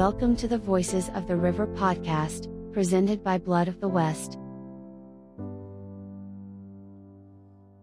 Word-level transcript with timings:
Welcome 0.00 0.34
to 0.36 0.48
the 0.48 0.56
Voices 0.56 1.10
of 1.10 1.26
the 1.28 1.36
River 1.36 1.66
podcast, 1.66 2.48
presented 2.72 3.22
by 3.22 3.36
Blood 3.36 3.68
of 3.68 3.82
the 3.82 3.88
West. 3.88 4.38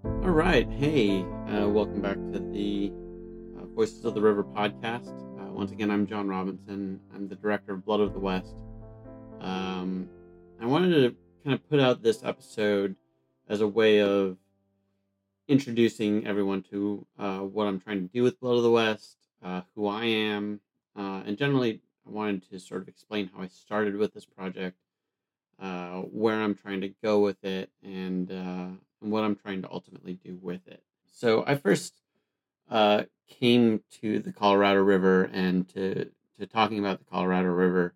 All 0.03 0.31
right. 0.31 0.67
Hey, 0.67 1.21
uh, 1.21 1.69
welcome 1.69 2.01
back 2.01 2.15
to 2.15 2.39
the 2.39 2.91
uh, 3.55 3.65
Voices 3.67 4.03
of 4.03 4.15
the 4.15 4.21
River 4.21 4.43
podcast. 4.43 5.09
Uh, 5.39 5.51
once 5.53 5.71
again, 5.71 5.91
I'm 5.91 6.07
John 6.07 6.27
Robinson. 6.27 6.99
I'm 7.13 7.27
the 7.27 7.35
director 7.35 7.73
of 7.73 7.85
Blood 7.85 7.99
of 7.99 8.13
the 8.13 8.19
West. 8.19 8.55
Um, 9.39 10.09
I 10.59 10.65
wanted 10.65 10.95
to 10.95 11.15
kind 11.43 11.53
of 11.53 11.69
put 11.69 11.79
out 11.79 12.01
this 12.01 12.23
episode 12.23 12.95
as 13.47 13.61
a 13.61 13.67
way 13.67 14.01
of 14.01 14.37
introducing 15.47 16.25
everyone 16.25 16.63
to 16.71 17.05
uh, 17.19 17.37
what 17.41 17.67
I'm 17.67 17.79
trying 17.79 18.01
to 18.01 18.11
do 18.11 18.23
with 18.23 18.39
Blood 18.39 18.57
of 18.57 18.63
the 18.63 18.71
West, 18.71 19.17
uh, 19.45 19.61
who 19.75 19.85
I 19.85 20.05
am, 20.05 20.61
uh, 20.95 21.21
and 21.23 21.37
generally 21.37 21.79
I 22.07 22.11
wanted 22.11 22.49
to 22.49 22.59
sort 22.59 22.81
of 22.81 22.87
explain 22.87 23.29
how 23.33 23.43
I 23.43 23.47
started 23.47 23.95
with 23.95 24.13
this 24.13 24.25
project, 24.25 24.77
uh, 25.59 26.01
where 26.01 26.39
I'm 26.41 26.55
trying 26.55 26.81
to 26.81 26.93
go 27.03 27.19
with 27.19 27.43
it, 27.43 27.69
and, 27.83 28.31
uh, 28.31 28.69
and 29.01 29.11
what 29.11 29.23
I'm 29.23 29.35
trying 29.35 29.61
to 29.63 29.71
ultimately 29.71 30.13
do 30.13 30.37
with 30.41 30.67
it. 30.67 30.83
So 31.11 31.43
I 31.45 31.55
first 31.55 31.93
uh, 32.69 33.03
came 33.27 33.81
to 34.01 34.19
the 34.19 34.31
Colorado 34.31 34.81
River 34.81 35.29
and 35.33 35.67
to, 35.69 36.09
to 36.39 36.47
talking 36.47 36.79
about 36.79 36.99
the 36.99 37.05
Colorado 37.05 37.49
River 37.49 37.93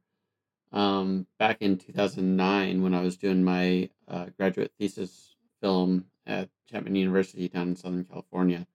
um, 0.71 1.27
back 1.37 1.57
in 1.61 1.77
2009 1.77 2.81
when 2.81 2.93
I 2.93 3.01
was 3.01 3.17
doing 3.17 3.43
my 3.43 3.89
uh, 4.07 4.27
graduate 4.37 4.71
thesis 4.79 5.35
film 5.61 6.05
at 6.25 6.49
Chapman 6.69 6.95
University 6.95 7.47
down 7.47 7.69
in 7.69 7.75
Southern 7.75 8.05
California. 8.05 8.65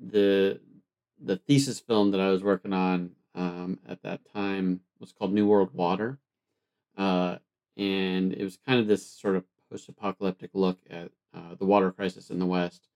The 0.00 0.60
the 1.20 1.36
thesis 1.36 1.80
film 1.80 2.10
that 2.10 2.20
I 2.20 2.28
was 2.28 2.42
working 2.42 2.72
on 2.72 3.12
um, 3.34 3.78
at 3.88 4.02
that 4.02 4.20
time 4.32 4.80
was 5.00 5.12
called 5.12 5.32
New 5.32 5.46
World 5.46 5.70
Water. 5.72 6.18
Uh, 6.96 7.36
and 7.76 8.32
it 8.32 8.44
was 8.44 8.58
kind 8.66 8.78
of 8.80 8.86
this 8.86 9.06
sort 9.06 9.36
of 9.36 9.44
post 9.70 9.88
apocalyptic 9.88 10.50
look 10.54 10.78
at 10.88 11.10
uh, 11.34 11.54
the 11.58 11.64
water 11.64 11.90
crisis 11.90 12.30
in 12.30 12.38
the 12.38 12.46
West. 12.46 12.88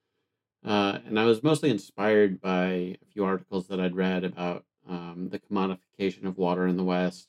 Uh, 0.65 0.99
and 1.07 1.19
I 1.19 1.25
was 1.25 1.43
mostly 1.43 1.71
inspired 1.71 2.41
by 2.41 2.67
a 2.67 2.99
few 3.13 3.25
articles 3.25 3.69
that 3.69 3.81
I'd 3.81 3.97
read 3.97 4.25
about 4.25 4.65
um, 4.89 5.29
the 5.31 5.39
commodification 5.39 6.25
of 6.25 6.39
water 6.39 6.67
in 6.67 6.77
the 6.77 6.85
West, 6.85 7.29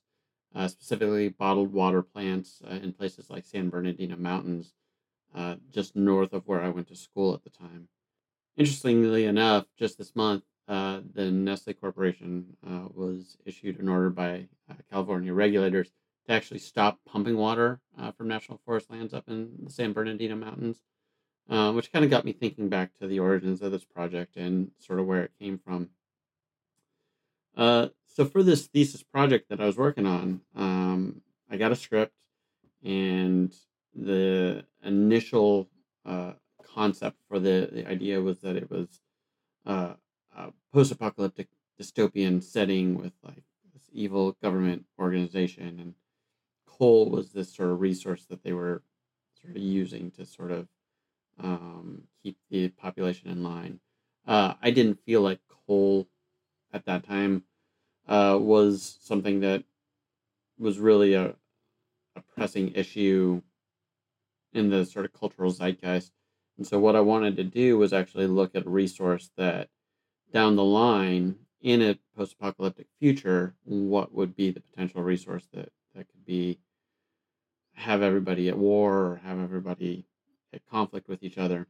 uh, 0.56 0.68
specifically 0.68 1.30
bottled 1.30 1.72
water 1.72 2.02
plants 2.02 2.62
uh, 2.70 2.76
in 2.76 2.94
places 2.94 3.30
like 3.30 3.46
San 3.46 3.70
Bernardino 3.70 4.16
Mountains, 4.16 4.74
uh, 5.36 5.56
just 5.72 5.96
north 5.96 6.34
of 6.34 6.48
where 6.48 6.62
I 6.62 6.70
went 6.70 6.88
to 6.88 6.96
school 6.96 7.34
at 7.34 7.44
the 7.44 7.50
time. 7.50 7.88
Interestingly 8.58 9.26
enough, 9.26 9.68
just 9.78 9.98
this 9.98 10.16
month, 10.16 10.44
uh, 10.70 11.02
the 11.16 11.32
Nestle 11.32 11.74
Corporation 11.74 12.46
uh, 12.66 12.88
was 12.94 13.38
issued 13.44 13.80
an 13.80 13.90
order 13.90 14.12
by 14.12 14.46
uh, 14.70 14.76
California 14.92 15.34
regulators 15.34 15.90
to 16.28 16.34
actually 16.34 16.60
stop 16.60 17.00
pumping 17.08 17.36
water 17.36 17.82
uh, 18.00 18.12
from 18.12 18.28
national 18.28 18.62
forest 18.64 18.92
lands 18.92 19.12
up 19.12 19.28
in 19.28 19.50
the 19.64 19.72
San 19.72 19.94
Bernardino 19.94 20.36
Mountains, 20.36 20.78
uh, 21.50 21.72
which 21.72 21.92
kind 21.92 22.06
of 22.06 22.12
got 22.12 22.24
me 22.24 22.34
thinking 22.34 22.70
back 22.70 22.92
to 23.00 23.08
the 23.08 23.18
origins 23.20 23.64
of 23.64 23.72
this 23.72 23.84
project 23.84 24.38
and 24.38 24.70
sort 24.78 25.00
of 25.00 25.08
where 25.08 25.24
it 25.24 25.32
came 25.40 25.58
from. 25.58 25.90
so, 27.58 28.26
for 28.32 28.44
this 28.44 28.68
thesis 28.68 29.02
project 29.02 29.50
that 29.50 29.60
I 29.60 29.66
was 29.66 29.76
working 29.76 30.06
on, 30.06 30.42
um, 30.56 31.22
I 31.50 31.58
got 31.58 31.72
a 31.72 31.76
script, 31.76 32.14
and 32.84 33.52
the 33.96 34.66
initial 34.84 35.68
concept 36.76 37.18
for 37.28 37.40
the, 37.40 37.70
the 37.72 37.88
idea 37.88 38.22
was 38.22 38.40
that 38.42 38.56
it 38.56 38.70
was 38.70 39.02
uh, 39.66 39.94
uh, 40.38 40.50
post-apocalyptic 40.74 41.48
dystopian 41.80 42.44
setting 42.44 42.96
with 42.98 43.14
like 43.24 43.44
this 43.74 43.84
evil 43.94 44.36
government 44.42 44.86
organization 45.00 45.80
and 45.80 45.94
coal 46.66 47.10
was 47.10 47.32
this 47.32 47.54
sort 47.54 47.70
of 47.70 47.80
resource 47.80 48.26
that 48.30 48.44
they 48.44 48.54
were 48.54 48.82
sort 49.42 49.56
of 49.56 49.62
using 49.62 50.12
to 50.12 50.26
sort 50.26 50.52
of 50.52 50.68
um, 51.42 52.04
keep 52.22 52.38
the 52.50 52.70
population 52.70 53.30
in 53.30 53.44
line. 53.44 53.80
Uh, 54.28 54.54
i 54.62 54.70
didn't 54.70 55.04
feel 55.06 55.22
like 55.22 55.40
coal 55.68 56.08
at 56.74 56.86
that 56.86 57.04
time 57.04 57.44
uh, 58.08 58.38
was 58.40 58.98
something 59.02 59.40
that 59.40 59.64
was 60.58 60.80
really 60.80 61.14
a, 61.14 61.36
a 62.16 62.22
pressing 62.36 62.74
issue 62.76 63.42
in 64.54 64.70
the 64.70 64.86
sort 64.86 65.06
of 65.06 65.14
cultural 65.14 65.52
zeitgeist. 65.52 66.12
And 66.58 66.68
so 66.68 66.80
what 66.80 66.96
i 66.96 67.02
wanted 67.02 67.38
to 67.38 67.44
do 67.44 67.78
was 67.78 67.94
actually 67.94 68.28
look 68.28 68.56
at 68.56 68.66
a 68.66 68.70
resource 68.70 69.32
that 69.38 69.70
down 70.32 70.56
the 70.56 70.64
line 70.64 71.36
in 71.62 71.82
a 71.82 72.00
post-apocalyptic 72.16 72.88
future 73.00 73.54
what 73.66 74.14
would 74.14 74.36
be 74.36 74.52
the 74.52 74.62
potential 74.62 75.02
resource 75.02 75.48
that 75.54 75.70
that 75.96 76.08
could 76.10 76.26
be 76.26 76.60
have 77.74 78.02
everybody 78.02 78.50
at 78.50 78.58
war 78.58 78.94
or 78.94 79.22
have 79.24 79.40
everybody 79.40 80.06
at 80.54 80.66
conflict 80.70 81.08
with 81.08 81.24
each 81.24 81.38
other? 81.38 81.68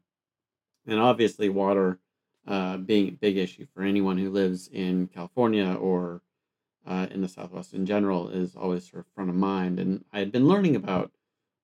And 0.85 0.99
obviously 0.99 1.49
water 1.49 1.99
uh, 2.47 2.77
being 2.77 3.09
a 3.09 3.11
big 3.11 3.37
issue 3.37 3.65
for 3.73 3.83
anyone 3.83 4.17
who 4.17 4.29
lives 4.29 4.69
in 4.71 5.07
california 5.07 5.73
or 5.73 6.21
uh, 6.87 7.07
in 7.11 7.21
the 7.21 7.27
southwest 7.27 7.73
in 7.73 7.85
general 7.85 8.29
is 8.29 8.55
always 8.55 8.89
sort 8.89 9.05
of 9.05 9.13
front 9.13 9.29
of 9.29 9.35
mind. 9.35 9.79
And 9.79 10.03
i 10.11 10.19
had 10.19 10.31
been 10.31 10.47
learning 10.47 10.75
about 10.75 11.11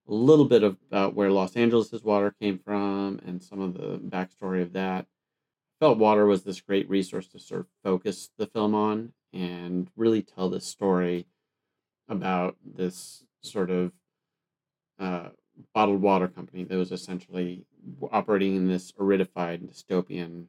a 0.08 0.14
little 0.14 0.46
bit 0.46 0.64
about 0.64 1.16
where 1.16 1.32
los 1.32 1.56
Angeles' 1.56 2.04
water 2.04 2.36
came 2.40 2.60
from 2.60 3.20
and 3.26 3.42
some 3.42 3.60
of 3.60 3.74
the 3.74 3.98
backstory 3.98 4.62
of 4.62 4.74
that 4.74 5.08
felt 5.86 6.00
water 6.00 6.26
was 6.26 6.42
this 6.42 6.62
great 6.62 6.90
resource 6.90 7.28
to 7.28 7.38
sort 7.38 7.62
of 7.62 7.68
focus 7.84 8.32
the 8.40 8.48
film 8.48 8.74
on 8.74 9.14
and 9.32 9.88
really 9.96 10.24
tell 10.24 10.50
this 10.50 10.66
story 10.66 11.28
about 12.10 12.56
this 12.66 13.24
sort 13.44 13.70
of 13.70 13.92
uh, 15.00 15.28
bottled 15.76 16.02
water 16.02 16.28
company 16.28 16.64
that 16.64 16.76
was 16.76 16.92
essentially 16.92 17.68
operating 18.12 18.56
in 18.56 18.68
this 18.68 18.94
aridified 18.94 19.62
dystopian 19.62 20.48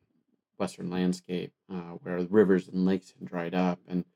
western 0.56 0.88
landscape 0.88 1.52
uh, 1.70 1.92
where 2.02 2.18
rivers 2.30 2.68
and 2.68 2.86
lakes 2.86 3.12
had 3.18 3.28
dried 3.28 3.54
up 3.54 3.78
and 3.86 4.06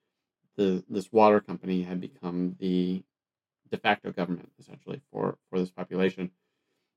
the 0.56 0.82
this 0.88 1.12
water 1.12 1.38
company 1.38 1.82
had 1.82 2.00
become 2.00 2.56
the 2.58 3.02
de 3.70 3.76
facto 3.76 4.10
government 4.10 4.48
essentially 4.58 5.02
for 5.12 5.36
for 5.50 5.58
this 5.58 5.70
population 5.70 6.30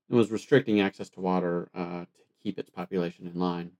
and 0.08 0.16
was 0.16 0.30
restricting 0.30 0.80
access 0.80 1.10
to 1.10 1.20
water 1.20 1.68
uh, 1.74 2.06
to 2.06 2.34
keep 2.42 2.58
its 2.58 2.70
population 2.70 3.26
in 3.26 3.38
line 3.38 3.70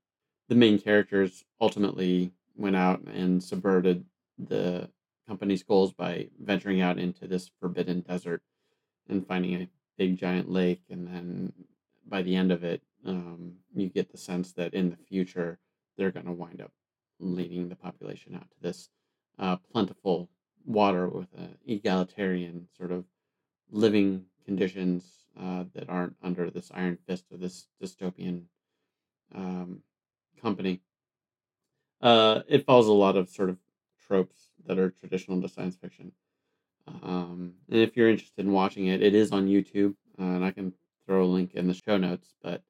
the 0.49 0.55
main 0.55 0.79
characters 0.79 1.45
ultimately 1.61 2.33
went 2.57 2.77
out 2.77 3.01
and 3.03 3.43
subverted 3.43 4.05
the 4.39 4.89
company's 5.27 5.63
goals 5.63 5.93
by 5.93 6.29
venturing 6.41 6.81
out 6.81 6.99
into 6.99 7.27
this 7.27 7.51
forbidden 7.61 8.01
desert 8.01 8.43
and 9.09 9.27
finding 9.27 9.55
a 9.55 9.69
big 9.97 10.17
giant 10.17 10.51
lake. 10.51 10.83
And 10.91 11.07
then 11.07 11.53
by 12.07 12.23
the 12.23 12.37
end 12.37 12.53
of 12.53 12.65
it 12.65 12.83
um, 13.07 13.55
you 13.75 13.89
get 13.89 14.11
the 14.11 14.19
sense 14.19 14.53
that 14.53 14.75
in 14.75 14.91
the 14.91 14.97
future 14.97 15.59
they're 15.97 16.11
going 16.11 16.27
to 16.27 16.33
wind 16.33 16.61
up 16.61 16.73
leading 17.21 17.69
the 17.69 17.77
population 17.77 18.35
out 18.35 18.51
to 18.51 18.57
this 18.61 18.89
uh, 19.39 19.57
plentiful 19.73 20.29
water 20.67 21.09
with 21.09 21.29
an 21.37 21.57
egalitarian 21.67 22.67
sort 22.77 22.93
of 22.93 23.05
living 23.71 24.25
conditions 24.45 25.27
uh, 25.41 25.65
that 25.75 25.89
aren't 25.89 26.17
under 26.23 26.51
this 26.51 26.71
iron 26.75 26.99
fist 27.07 27.25
of 27.33 27.41
this 27.41 27.67
dystopian 27.83 28.43
um, 29.35 29.81
company. 30.45 30.81
Uh, 32.01 32.41
it 32.49 32.67
follows 32.67 32.87
a 32.87 32.93
lot 32.93 33.17
of 33.17 33.31
sort 33.31 33.49
of 33.49 33.57
tropes 34.07 34.37
that 34.67 34.79
are 34.79 34.91
traditional 34.91 35.41
to 35.41 35.49
science 35.49 35.77
fiction. 35.77 36.13
Um, 37.03 37.55
and 37.71 37.81
if 37.81 37.97
you're 37.97 38.11
interested 38.11 38.45
in 38.45 38.53
watching 38.53 38.87
it, 38.87 39.03
it 39.03 39.15
is 39.15 39.33
on 39.33 39.49
YouTube, 39.49 39.95
uh, 40.21 40.35
and 40.37 40.45
I 40.45 40.51
can 40.51 40.75
throw 41.07 41.25
a 41.25 41.35
link 41.37 41.55
in 41.55 41.67
the 41.67 41.75
show 41.75 41.97
notes. 41.97 42.35
But 42.43 42.63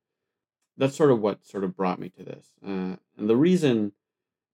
that's 0.76 0.96
sort 0.96 1.10
of 1.10 1.20
what 1.20 1.44
sort 1.44 1.64
of 1.64 1.76
brought 1.76 1.98
me 1.98 2.10
to 2.10 2.22
this. 2.22 2.46
Uh, 2.64 2.96
and 3.18 3.28
the 3.28 3.36
reason 3.36 3.92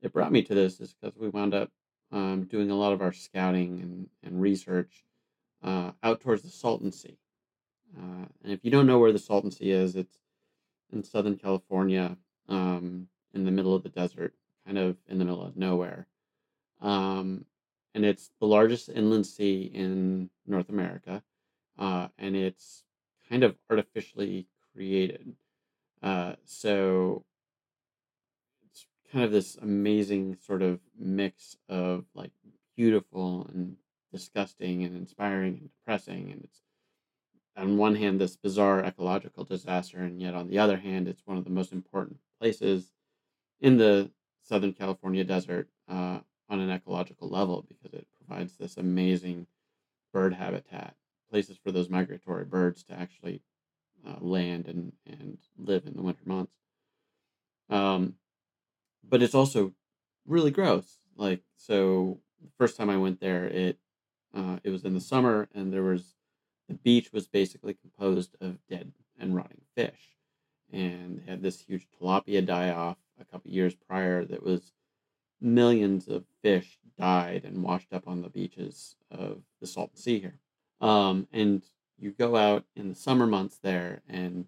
it 0.01 0.15
brought 0.15 0.33
me 0.33 0.43
to 0.43 0.55
this 0.55 0.81
is 0.81 0.95
because 0.95 1.17
we 1.17 1.29
wound 1.29 1.55
up 1.55 1.71
um, 2.11 2.45
doing 2.45 2.71
a 2.71 2.77
lot 2.77 2.93
of 2.93 3.03
our 3.03 3.13
scouting 3.13 3.81
and, 3.83 4.09
and 4.25 4.41
research 4.41 5.05
uh, 5.63 5.91
out 6.03 6.21
towards 6.21 6.43
the 6.43 6.49
Salton 6.49 6.91
Sea. 6.91 7.19
Uh, 7.99 8.27
and 8.43 8.53
if 8.53 8.61
you 8.65 8.71
don't 8.71 8.87
know 8.87 8.99
where 8.99 9.13
the 9.13 9.19
Salton 9.19 9.51
Sea 9.51 9.71
is, 9.73 9.95
it's 9.97 10.19
in 10.93 11.03
Southern 11.03 11.37
California, 11.37 12.17
um, 12.51 13.07
in 13.33 13.45
the 13.45 13.51
middle 13.51 13.75
of 13.75 13.83
the 13.83 13.89
desert, 13.89 14.35
kind 14.67 14.77
of 14.77 14.97
in 15.09 15.19
the 15.19 15.25
middle 15.25 15.43
of 15.43 15.57
nowhere. 15.57 16.07
Um, 16.83 17.47
and 17.95 18.05
it's 18.05 18.31
the 18.41 18.47
largest 18.47 18.89
inland 18.89 19.27
sea 19.27 19.71
in 19.73 20.31
North 20.47 20.69
America, 20.69 21.23
uh, 21.79 22.09
and 22.19 22.37
it's 22.37 22.85
kind 23.29 23.45
of 23.45 23.57
artificially 23.71 24.47
created. 24.75 25.35
Uh, 26.03 26.35
so 26.45 27.25
it's 28.67 28.87
kind 29.13 29.25
of 29.25 29.31
this 29.31 29.57
amazing 29.57 30.37
sort 30.37 30.63
of 30.63 30.81
mix 30.99 31.57
of 31.69 32.05
like 32.15 32.33
beautiful 32.77 33.49
and 33.53 33.77
disgusting 34.13 34.83
and 34.85 34.97
inspiring 34.97 35.59
and 35.61 35.71
depressing, 35.71 36.31
and 36.33 36.43
it's 36.45 36.61
on 37.57 37.77
one 37.77 37.97
hand 37.97 38.21
this 38.21 38.37
bizarre 38.37 38.83
ecological 38.83 39.45
disaster, 39.45 39.99
and 39.99 40.21
yet 40.21 40.35
on 40.35 40.49
the 40.49 40.59
other 40.59 40.79
hand, 40.79 41.07
it's 41.07 41.27
one 41.27 41.37
of 41.37 41.45
the 41.45 41.51
most 41.51 41.73
important 41.73 42.19
places 42.41 42.93
in 43.61 43.77
the 43.77 44.11
Southern 44.43 44.73
California 44.73 45.25
desert 45.25 45.69
uh, 45.89 46.21
on 46.49 46.61
an 46.61 46.71
ecological 46.71 47.29
level 47.29 47.65
because 47.69 47.93
it 47.93 48.07
provides 48.19 48.57
this 48.57 48.77
amazing 48.77 49.47
bird 50.13 50.35
habitat, 50.35 50.97
places 51.31 51.57
for 51.63 51.71
those 51.71 51.89
migratory 51.89 52.45
birds 52.45 52.83
to 52.85 52.93
actually 52.93 53.43
uh, 54.07 54.17
land 54.21 54.67
and, 54.67 54.93
and 55.07 55.39
live 55.57 55.87
in 55.87 55.95
the 55.95 56.03
winter 56.03 56.23
months. 56.25 56.53
Um, 57.69 58.15
but 59.09 59.23
it's 59.23 59.35
also 59.35 59.73
really 60.27 60.51
gross. 60.51 60.99
Like 61.17 61.43
so, 61.57 62.21
the 62.41 62.51
first 62.59 62.77
time 62.77 62.91
I 62.91 62.97
went 62.97 63.21
there, 63.21 63.47
it 63.47 63.79
uh, 64.35 64.59
it 64.65 64.71
was 64.71 64.85
in 64.85 64.95
the 64.95 65.01
summer, 65.01 65.49
and 65.55 65.73
there 65.73 65.83
was 65.83 66.15
the 66.69 66.75
beach 66.75 67.13
was 67.13 67.27
basically 67.27 67.75
composed 67.75 68.37
of 68.41 68.65
dead 68.69 68.93
and 69.19 69.35
rotting 69.35 69.63
fish, 69.77 70.17
and 70.73 71.23
had 71.27 71.43
this 71.43 71.61
huge 71.61 71.87
tilapia 72.01 72.45
die 72.45 72.71
off 72.71 72.97
a 73.21 73.25
couple 73.25 73.51
years 73.51 73.75
prior 73.75 74.25
that 74.25 74.43
was 74.43 74.73
millions 75.41 76.09
of 76.09 76.25
fish 76.43 76.79
died 76.99 77.45
and 77.45 77.63
washed 77.63 77.93
up 77.93 78.07
on 78.07 78.23
the 78.23 78.29
beaches 78.29 78.97
of 79.11 79.43
the 79.61 79.67
Salton 79.67 79.97
Sea 79.97 80.21
here. 80.21 80.39
Um, 80.81 81.27
and 81.33 81.63
you 81.99 82.11
go 82.11 82.37
out 82.37 82.65
in 82.77 82.89
the 82.89 82.95
summer 82.95 83.27
months 83.27 83.59
there, 83.63 84.03
and 84.09 84.47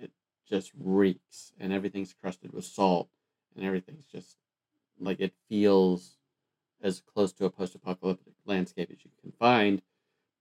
it 0.00 0.10
just 0.48 0.72
reeks, 0.78 1.52
and 1.60 1.72
everything's 1.72 2.14
crusted 2.14 2.52
with 2.52 2.64
salt, 2.64 3.08
and 3.54 3.64
everything's 3.64 4.06
just 4.06 4.36
like 4.98 5.20
it 5.20 5.32
feels 5.48 6.16
as 6.82 7.00
close 7.00 7.32
to 7.32 7.44
a 7.44 7.50
post-apocalyptic 7.50 8.34
landscape 8.44 8.90
as 8.90 9.04
you 9.04 9.10
can 9.20 9.32
find. 9.32 9.82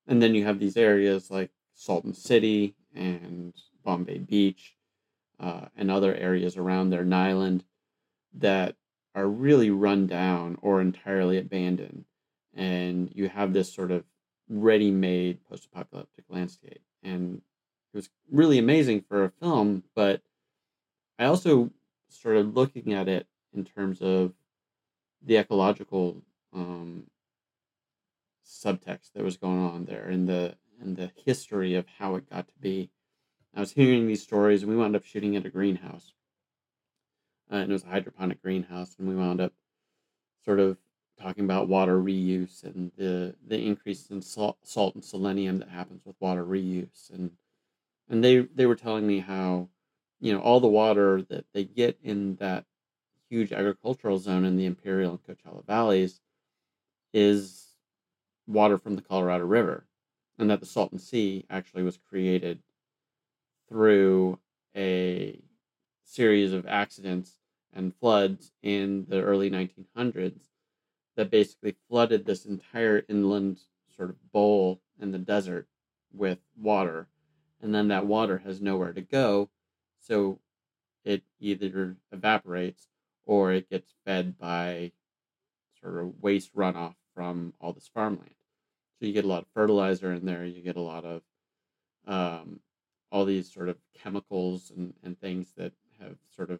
And 0.07 0.21
then 0.21 0.35
you 0.35 0.45
have 0.45 0.59
these 0.59 0.77
areas 0.77 1.31
like 1.31 1.51
Salton 1.73 2.13
City 2.13 2.75
and 2.95 3.53
Bombay 3.83 4.19
Beach 4.19 4.74
uh, 5.39 5.65
and 5.75 5.89
other 5.89 6.13
areas 6.15 6.57
around 6.57 6.89
there 6.89 7.05
Niland, 7.05 7.61
that 8.33 8.75
are 9.13 9.27
really 9.27 9.69
run 9.69 10.07
down 10.07 10.57
or 10.61 10.81
entirely 10.81 11.37
abandoned. 11.37 12.05
And 12.53 13.11
you 13.13 13.29
have 13.29 13.53
this 13.53 13.73
sort 13.73 13.91
of 13.91 14.03
ready 14.49 14.91
made 14.91 15.43
post 15.45 15.65
apocalyptic 15.65 16.25
landscape. 16.29 16.81
And 17.03 17.41
it 17.93 17.97
was 17.97 18.09
really 18.31 18.57
amazing 18.57 19.01
for 19.01 19.23
a 19.23 19.29
film, 19.29 19.83
but 19.95 20.21
I 21.17 21.25
also 21.25 21.71
started 22.09 22.55
looking 22.55 22.93
at 22.93 23.07
it 23.07 23.27
in 23.53 23.63
terms 23.63 24.01
of 24.01 24.33
the 25.23 25.37
ecological 25.37 26.21
um, 26.53 27.05
subtext 28.45 29.13
that 29.13 29.23
was 29.23 29.37
going 29.37 29.59
on 29.59 29.85
there 29.85 30.07
and 30.07 30.27
the 30.27 30.55
and 30.81 30.97
the 30.97 31.11
history 31.25 31.73
of 31.75 31.85
how 31.99 32.15
it 32.15 32.29
got 32.29 32.47
to 32.47 32.53
be. 32.59 32.89
I 33.55 33.61
was 33.61 33.71
hearing 33.71 34.07
these 34.07 34.21
stories, 34.21 34.61
and 34.61 34.71
we 34.71 34.77
wound 34.77 34.97
up 34.97 35.05
shooting 35.05 35.37
at 35.37 35.45
a 35.45 35.49
greenhouse, 35.49 36.13
uh, 37.49 37.55
and 37.55 37.71
it 37.71 37.73
was 37.73 37.83
a 37.83 37.87
hydroponic 37.87 38.41
greenhouse, 38.41 38.97
and 38.99 39.07
we 39.07 39.15
wound 39.15 39.39
up 39.39 39.53
sort 40.43 40.59
of 40.59 40.77
talking 41.17 41.45
about 41.45 41.69
water 41.69 41.97
reuse 41.97 42.63
and 42.63 42.91
the 42.97 43.33
the 43.47 43.57
increase 43.57 44.09
in 44.09 44.21
salt, 44.21 44.57
salt 44.63 44.95
and 44.95 45.05
selenium 45.05 45.59
that 45.59 45.69
happens 45.69 46.01
with 46.05 46.17
water 46.19 46.43
reuse, 46.43 47.09
and 47.13 47.31
and 48.09 48.21
they 48.21 48.39
they 48.39 48.65
were 48.65 48.75
telling 48.75 49.07
me 49.07 49.19
how 49.19 49.69
you 50.19 50.33
know 50.33 50.41
all 50.41 50.59
the 50.59 50.67
water 50.67 51.21
that 51.21 51.45
they 51.53 51.63
get 51.63 51.97
in 52.03 52.35
that 52.35 52.65
huge 53.29 53.53
agricultural 53.53 54.19
zone 54.19 54.43
in 54.43 54.57
the 54.57 54.65
Imperial 54.65 55.11
and 55.11 55.23
Coachella 55.23 55.65
valleys 55.65 56.19
is 57.13 57.67
water 58.47 58.77
from 58.77 58.97
the 58.97 59.01
Colorado 59.01 59.45
River, 59.45 59.87
and 60.37 60.49
that 60.49 60.59
the 60.59 60.65
Salton 60.65 60.99
Sea 60.99 61.45
actually 61.49 61.83
was 61.83 61.97
created 61.97 62.61
through 63.69 64.39
a 64.75 65.39
series 66.03 66.53
of 66.53 66.67
accidents 66.67 67.37
and 67.73 67.95
floods 67.95 68.51
in 68.61 69.05
the 69.09 69.21
early 69.21 69.49
1900s 69.49 70.39
that 71.15 71.31
basically 71.31 71.75
flooded 71.89 72.25
this 72.25 72.45
entire 72.45 73.03
inland 73.09 73.59
sort 73.95 74.09
of 74.09 74.31
bowl 74.31 74.81
in 74.99 75.11
the 75.11 75.17
desert 75.17 75.67
with 76.13 76.39
water. 76.57 77.07
And 77.61 77.73
then 77.73 77.87
that 77.89 78.05
water 78.05 78.39
has 78.39 78.61
nowhere 78.61 78.93
to 78.93 79.01
go. 79.01 79.49
So 79.99 80.39
it 81.03 81.23
either 81.39 81.95
evaporates 82.11 82.87
or 83.25 83.51
it 83.51 83.69
gets 83.69 83.93
fed 84.05 84.37
by 84.37 84.91
sort 85.81 85.97
of 86.03 86.21
waste 86.21 86.55
runoff 86.55 86.95
from 87.13 87.53
all 87.59 87.73
this 87.73 87.89
farmland. 87.93 88.35
So 88.99 89.05
you 89.05 89.13
get 89.13 89.25
a 89.25 89.29
lot 89.29 89.43
of 89.43 89.47
fertilizer 89.53 90.11
in 90.13 90.25
there. 90.25 90.45
You 90.45 90.61
get 90.61 90.77
a 90.77 90.81
lot 90.81 91.05
of 91.05 91.21
um, 92.07 92.59
all 93.11 93.25
these 93.25 93.51
sort 93.51 93.69
of 93.69 93.77
chemicals 93.93 94.71
and, 94.75 94.93
and 95.03 95.19
things 95.19 95.53
that 95.57 95.73
have 95.99 96.17
sort 96.35 96.51
of, 96.51 96.59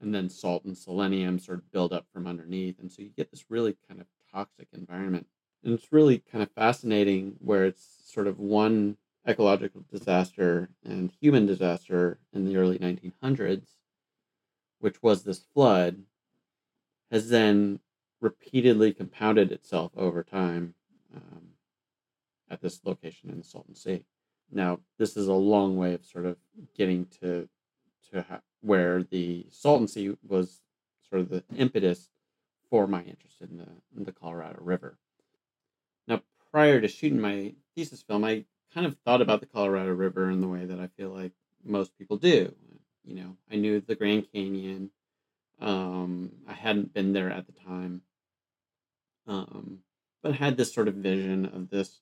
and 0.00 0.14
then 0.14 0.30
salt 0.30 0.64
and 0.64 0.76
selenium 0.76 1.38
sort 1.38 1.58
of 1.58 1.70
build 1.70 1.92
up 1.92 2.06
from 2.12 2.26
underneath. 2.26 2.78
And 2.78 2.90
so 2.90 3.02
you 3.02 3.10
get 3.16 3.30
this 3.30 3.44
really 3.48 3.76
kind 3.88 4.00
of 4.00 4.06
toxic 4.32 4.68
environment. 4.72 5.26
And 5.62 5.74
it's 5.74 5.92
really 5.92 6.18
kind 6.18 6.42
of 6.42 6.50
fascinating 6.52 7.36
where 7.38 7.66
it's 7.66 8.02
sort 8.06 8.26
of 8.26 8.38
one 8.38 8.96
ecological 9.28 9.84
disaster 9.90 10.70
and 10.84 11.12
human 11.20 11.46
disaster 11.46 12.18
in 12.32 12.46
the 12.46 12.56
early 12.56 12.78
1900s, 12.78 13.74
which 14.78 15.02
was 15.02 15.22
this 15.22 15.40
flood, 15.52 16.02
has 17.10 17.28
then 17.28 17.80
repeatedly 18.20 18.92
compounded 18.92 19.52
itself 19.52 19.92
over 19.96 20.22
time 20.22 20.74
um, 21.14 21.42
at 22.50 22.60
this 22.60 22.80
location 22.84 23.30
in 23.30 23.38
the 23.38 23.44
Salton 23.44 23.74
Sea. 23.74 24.04
Now, 24.52 24.80
this 24.98 25.16
is 25.16 25.28
a 25.28 25.32
long 25.32 25.76
way 25.76 25.94
of 25.94 26.04
sort 26.04 26.26
of 26.26 26.36
getting 26.76 27.06
to 27.20 27.48
to 28.12 28.22
ha- 28.22 28.40
where 28.60 29.02
the 29.02 29.46
Salton 29.50 29.88
Sea 29.88 30.16
was 30.26 30.60
sort 31.08 31.22
of 31.22 31.28
the 31.28 31.44
impetus 31.56 32.10
for 32.68 32.86
my 32.86 33.02
interest 33.02 33.40
in 33.40 33.58
the 33.58 33.68
in 33.96 34.04
the 34.04 34.12
Colorado 34.12 34.58
River. 34.60 34.98
Now, 36.06 36.22
prior 36.50 36.80
to 36.80 36.88
shooting 36.88 37.20
my 37.20 37.54
thesis 37.74 38.02
film, 38.02 38.24
I 38.24 38.44
kind 38.74 38.86
of 38.86 38.96
thought 39.04 39.22
about 39.22 39.40
the 39.40 39.46
Colorado 39.46 39.92
River 39.92 40.30
in 40.30 40.40
the 40.40 40.48
way 40.48 40.64
that 40.64 40.80
I 40.80 40.88
feel 40.88 41.10
like 41.10 41.32
most 41.64 41.96
people 41.98 42.16
do. 42.16 42.54
You 43.04 43.14
know, 43.14 43.36
I 43.50 43.56
knew 43.56 43.80
the 43.80 43.94
Grand 43.94 44.26
Canyon. 44.32 44.90
Um, 45.60 46.32
I 46.48 46.54
hadn't 46.54 46.94
been 46.94 47.12
there 47.12 47.30
at 47.30 47.46
the 47.46 47.52
time, 47.52 48.00
um, 49.26 49.80
but 50.22 50.34
had 50.34 50.56
this 50.56 50.72
sort 50.72 50.88
of 50.88 50.94
vision 50.94 51.44
of 51.44 51.68
this 51.68 52.00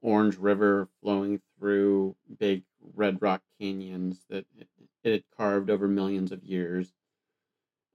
orange 0.00 0.36
river 0.36 0.88
flowing 1.02 1.40
through 1.64 2.14
big 2.38 2.62
red 2.94 3.22
rock 3.22 3.40
canyons 3.58 4.26
that 4.28 4.44
it, 4.54 4.68
had 5.02 5.24
carved 5.34 5.70
over 5.70 5.88
millions 5.88 6.30
of 6.30 6.44
years. 6.44 6.92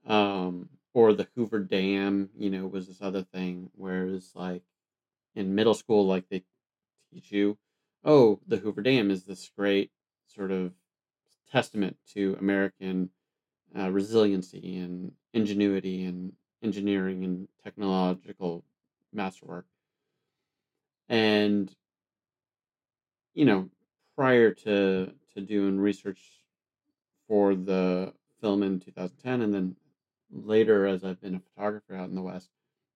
Um, 0.04 0.70
or 0.92 1.12
the 1.12 1.28
Hoover 1.36 1.60
Dam, 1.60 2.30
you 2.36 2.50
know, 2.50 2.66
was 2.66 2.88
this 2.88 3.00
other 3.00 3.22
thing. 3.22 3.70
Whereas, 3.76 4.32
like 4.34 4.64
in 5.36 5.54
middle 5.54 5.74
school, 5.74 6.04
like 6.04 6.28
they 6.28 6.42
teach 7.14 7.30
you, 7.30 7.58
oh, 8.04 8.40
the 8.44 8.56
Hoover 8.56 8.82
Dam 8.82 9.08
is 9.08 9.22
this 9.22 9.48
great 9.56 9.92
sort 10.26 10.50
of 10.50 10.72
testament 11.52 11.96
to 12.14 12.36
American 12.40 13.10
uh, 13.78 13.88
resiliency 13.92 14.78
and 14.78 15.12
ingenuity 15.32 16.04
and 16.04 16.32
engineering 16.60 17.22
and 17.22 17.46
technological 17.62 18.64
masterwork. 19.12 19.66
And 21.08 21.72
you 23.34 23.44
know, 23.44 23.68
prior 24.16 24.52
to 24.52 25.12
to 25.34 25.40
doing 25.40 25.78
research 25.78 26.20
for 27.28 27.54
the 27.54 28.12
film 28.40 28.62
in 28.62 28.80
2010, 28.80 29.42
and 29.42 29.54
then 29.54 29.76
later 30.32 30.86
as 30.86 31.04
I've 31.04 31.20
been 31.20 31.36
a 31.36 31.40
photographer 31.40 31.94
out 31.94 32.08
in 32.08 32.14
the 32.14 32.22
West, 32.22 32.50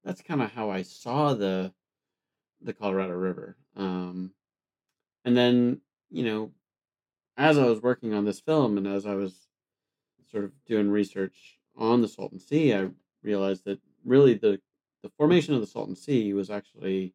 that's 0.05 0.23
kind 0.23 0.43
of 0.43 0.53
how 0.53 0.71
I 0.71 0.83
saw 0.83 1.35
the 1.35 1.73
the 2.61 2.73
Colorado 2.73 3.15
River. 3.15 3.57
Um, 3.77 4.33
and 5.25 5.37
then 5.37 5.81
you 6.11 6.25
know, 6.25 6.53
as 7.37 7.59
I 7.59 7.65
was 7.67 7.83
working 7.83 8.15
on 8.15 8.25
this 8.25 8.41
film, 8.41 8.77
and 8.79 8.87
as 8.87 9.07
I 9.07 9.15
was 9.15 9.49
sort 10.31 10.45
of 10.45 10.53
doing 10.67 10.91
research 10.91 11.59
on 11.77 12.03
the 12.03 12.09
Salton 12.09 12.41
Sea, 12.41 12.75
I 12.75 12.89
realized 13.23 13.65
that 13.65 13.81
really 14.05 14.35
the 14.35 14.61
the 15.03 15.11
formation 15.17 15.55
of 15.55 15.61
the 15.61 15.67
Salton 15.67 15.97
Sea 15.97 16.33
was 16.33 16.51
actually 16.51 17.15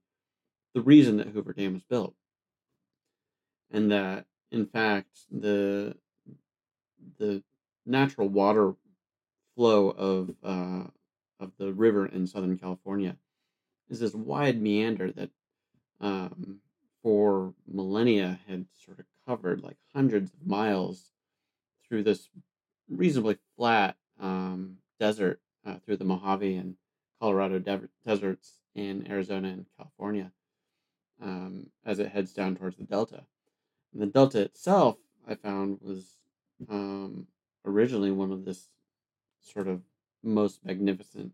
the 0.74 0.82
reason 0.82 1.18
that 1.18 1.28
Hoover 1.28 1.54
Dam 1.54 1.74
was 1.74 1.84
built 1.84 2.16
and 3.72 3.92
that 3.92 4.26
in 4.52 4.66
fact 4.66 5.20
the 5.32 5.96
the 7.18 7.44
natural 7.86 8.28
water 8.28 8.74
flow 9.56 9.90
of 9.90 10.36
uh, 10.44 10.84
of 11.40 11.52
the 11.58 11.74
river 11.74 12.06
in 12.06 12.28
Southern 12.28 12.58
California 12.58 13.16
is 13.90 14.00
this 14.00 14.14
wide 14.14 14.62
meander 14.62 15.12
that 15.12 15.30
um, 16.02 16.60
for 17.04 17.54
millennia 17.68 18.40
had 18.48 18.66
sort 18.74 19.00
of 19.00 19.06
covered 19.28 19.62
like 19.64 19.78
hundreds 19.94 20.32
of 20.34 20.46
miles 20.46 21.12
through 21.88 22.04
this 22.04 22.30
reasonably 22.90 23.38
flat 23.58 23.96
um, 24.20 24.78
desert 25.00 25.40
uh, 25.66 25.76
through 25.86 25.98
the 25.98 26.06
Mojave 26.06 26.56
and 26.56 26.76
Colorado 27.20 27.60
de- 27.60 27.90
deserts 28.06 28.60
in 28.76 29.10
Arizona 29.10 29.50
and 29.50 29.66
California 29.78 30.32
um, 31.22 31.68
as 31.86 32.00
it 32.00 32.10
heads 32.10 32.34
down 32.34 32.56
towards 32.56 32.78
the 32.78 32.84
Delta. 32.84 33.24
And 33.93 34.01
the 34.01 34.08
Delta 34.08 34.41
itself, 34.41 34.98
I 35.27 35.36
found, 35.36 35.79
was 35.81 36.17
um, 36.69 37.27
originally 37.65 38.12
one 38.12 38.31
of 38.31 38.46
this 38.46 38.69
sort 39.41 39.67
of 39.67 39.81
most 40.24 40.63
magnificent 40.65 41.34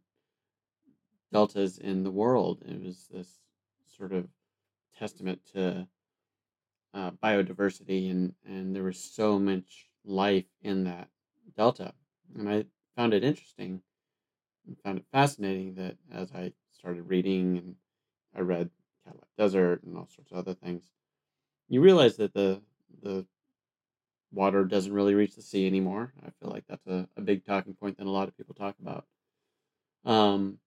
deltas 1.31 1.77
in 1.77 2.03
the 2.03 2.11
world. 2.11 2.61
It 2.65 2.81
was 2.81 3.07
this 3.11 3.39
sort 3.97 4.13
of 4.13 4.27
testament 4.97 5.41
to 5.53 5.87
uh, 6.93 7.11
biodiversity, 7.11 8.09
and 8.09 8.33
and 8.45 8.75
there 8.75 8.83
was 8.83 8.99
so 8.99 9.37
much 9.37 9.89
life 10.05 10.45
in 10.61 10.85
that 10.85 11.09
delta, 11.57 11.93
and 12.37 12.49
I 12.49 12.65
found 12.95 13.13
it 13.13 13.23
interesting 13.23 13.81
and 14.65 14.79
found 14.79 14.99
it 14.99 15.05
fascinating 15.11 15.75
that 15.75 15.97
as 16.11 16.31
I 16.31 16.53
started 16.71 17.03
reading 17.03 17.57
and 17.57 17.75
I 18.35 18.41
read 18.41 18.69
Cadillac 19.03 19.27
Desert 19.37 19.83
and 19.83 19.97
all 19.97 20.07
sorts 20.07 20.31
of 20.31 20.37
other 20.37 20.53
things, 20.53 20.91
you 21.69 21.81
realize 21.81 22.17
that 22.17 22.33
the 22.33 22.61
the 23.01 23.25
water 24.31 24.65
doesn't 24.65 24.93
really 24.93 25.13
reach 25.13 25.35
the 25.35 25.41
sea 25.41 25.65
anymore. 25.65 26.13
I 26.25 26.29
feel 26.41 26.51
like 26.51 26.65
that's 26.67 26.85
a, 26.87 27.07
a 27.15 27.21
big 27.21 27.45
talking 27.45 27.73
point 27.73 27.97
that 27.97 28.07
a 28.07 28.09
lot 28.09 28.27
of 28.27 28.35
people 28.35 28.53
talk 28.53 28.75
about. 28.81 29.05
Um, 30.03 30.59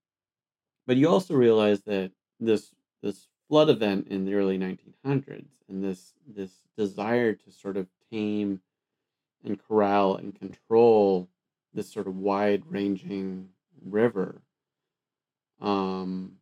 but 0.86 0.96
you 0.96 1.08
also 1.08 1.34
realize 1.34 1.82
that 1.82 2.12
this 2.40 2.72
this 3.02 3.28
flood 3.48 3.70
event 3.70 4.08
in 4.08 4.24
the 4.24 4.34
early 4.34 4.58
1900s 4.58 5.46
and 5.68 5.84
this 5.84 6.14
this 6.26 6.50
desire 6.76 7.34
to 7.34 7.50
sort 7.50 7.76
of 7.76 7.86
tame 8.10 8.60
and 9.44 9.58
corral 9.68 10.16
and 10.16 10.38
control 10.38 11.28
this 11.74 11.92
sort 11.92 12.06
of 12.06 12.16
wide 12.16 12.62
ranging 12.68 13.48
river 13.84 14.42
um, 15.60 16.32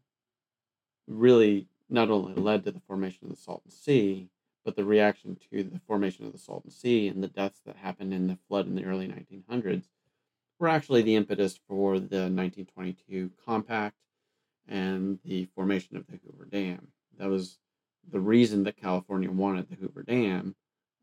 really 1.06 1.66
not 1.88 2.10
only 2.10 2.34
led 2.34 2.64
to 2.64 2.72
the 2.72 2.80
formation 2.80 3.24
of 3.24 3.30
the 3.30 3.36
Salton 3.36 3.70
Sea, 3.70 4.28
but 4.66 4.74
the 4.74 4.84
reaction 4.84 5.38
to 5.48 5.62
the 5.62 5.80
formation 5.86 6.26
of 6.26 6.32
the 6.32 6.38
Salton 6.38 6.72
Sea 6.72 7.06
and 7.06 7.22
the 7.22 7.28
deaths 7.28 7.60
that 7.64 7.76
happened 7.76 8.12
in 8.12 8.26
the 8.26 8.36
flood 8.48 8.66
in 8.66 8.74
the 8.74 8.84
early 8.84 9.06
1900s 9.06 9.84
were 10.58 10.66
actually 10.66 11.02
the 11.02 11.14
impetus 11.14 11.56
for 11.68 12.00
the 12.00 12.28
1922 12.28 13.30
compact 13.46 13.94
and 14.66 15.20
the 15.24 15.44
formation 15.54 15.96
of 15.96 16.04
the 16.08 16.18
Hoover 16.24 16.46
Dam. 16.46 16.88
That 17.16 17.28
was 17.28 17.58
the 18.10 18.18
reason 18.18 18.64
that 18.64 18.76
California 18.76 19.30
wanted 19.30 19.70
the 19.70 19.76
Hoover 19.76 20.02
Dam 20.02 20.56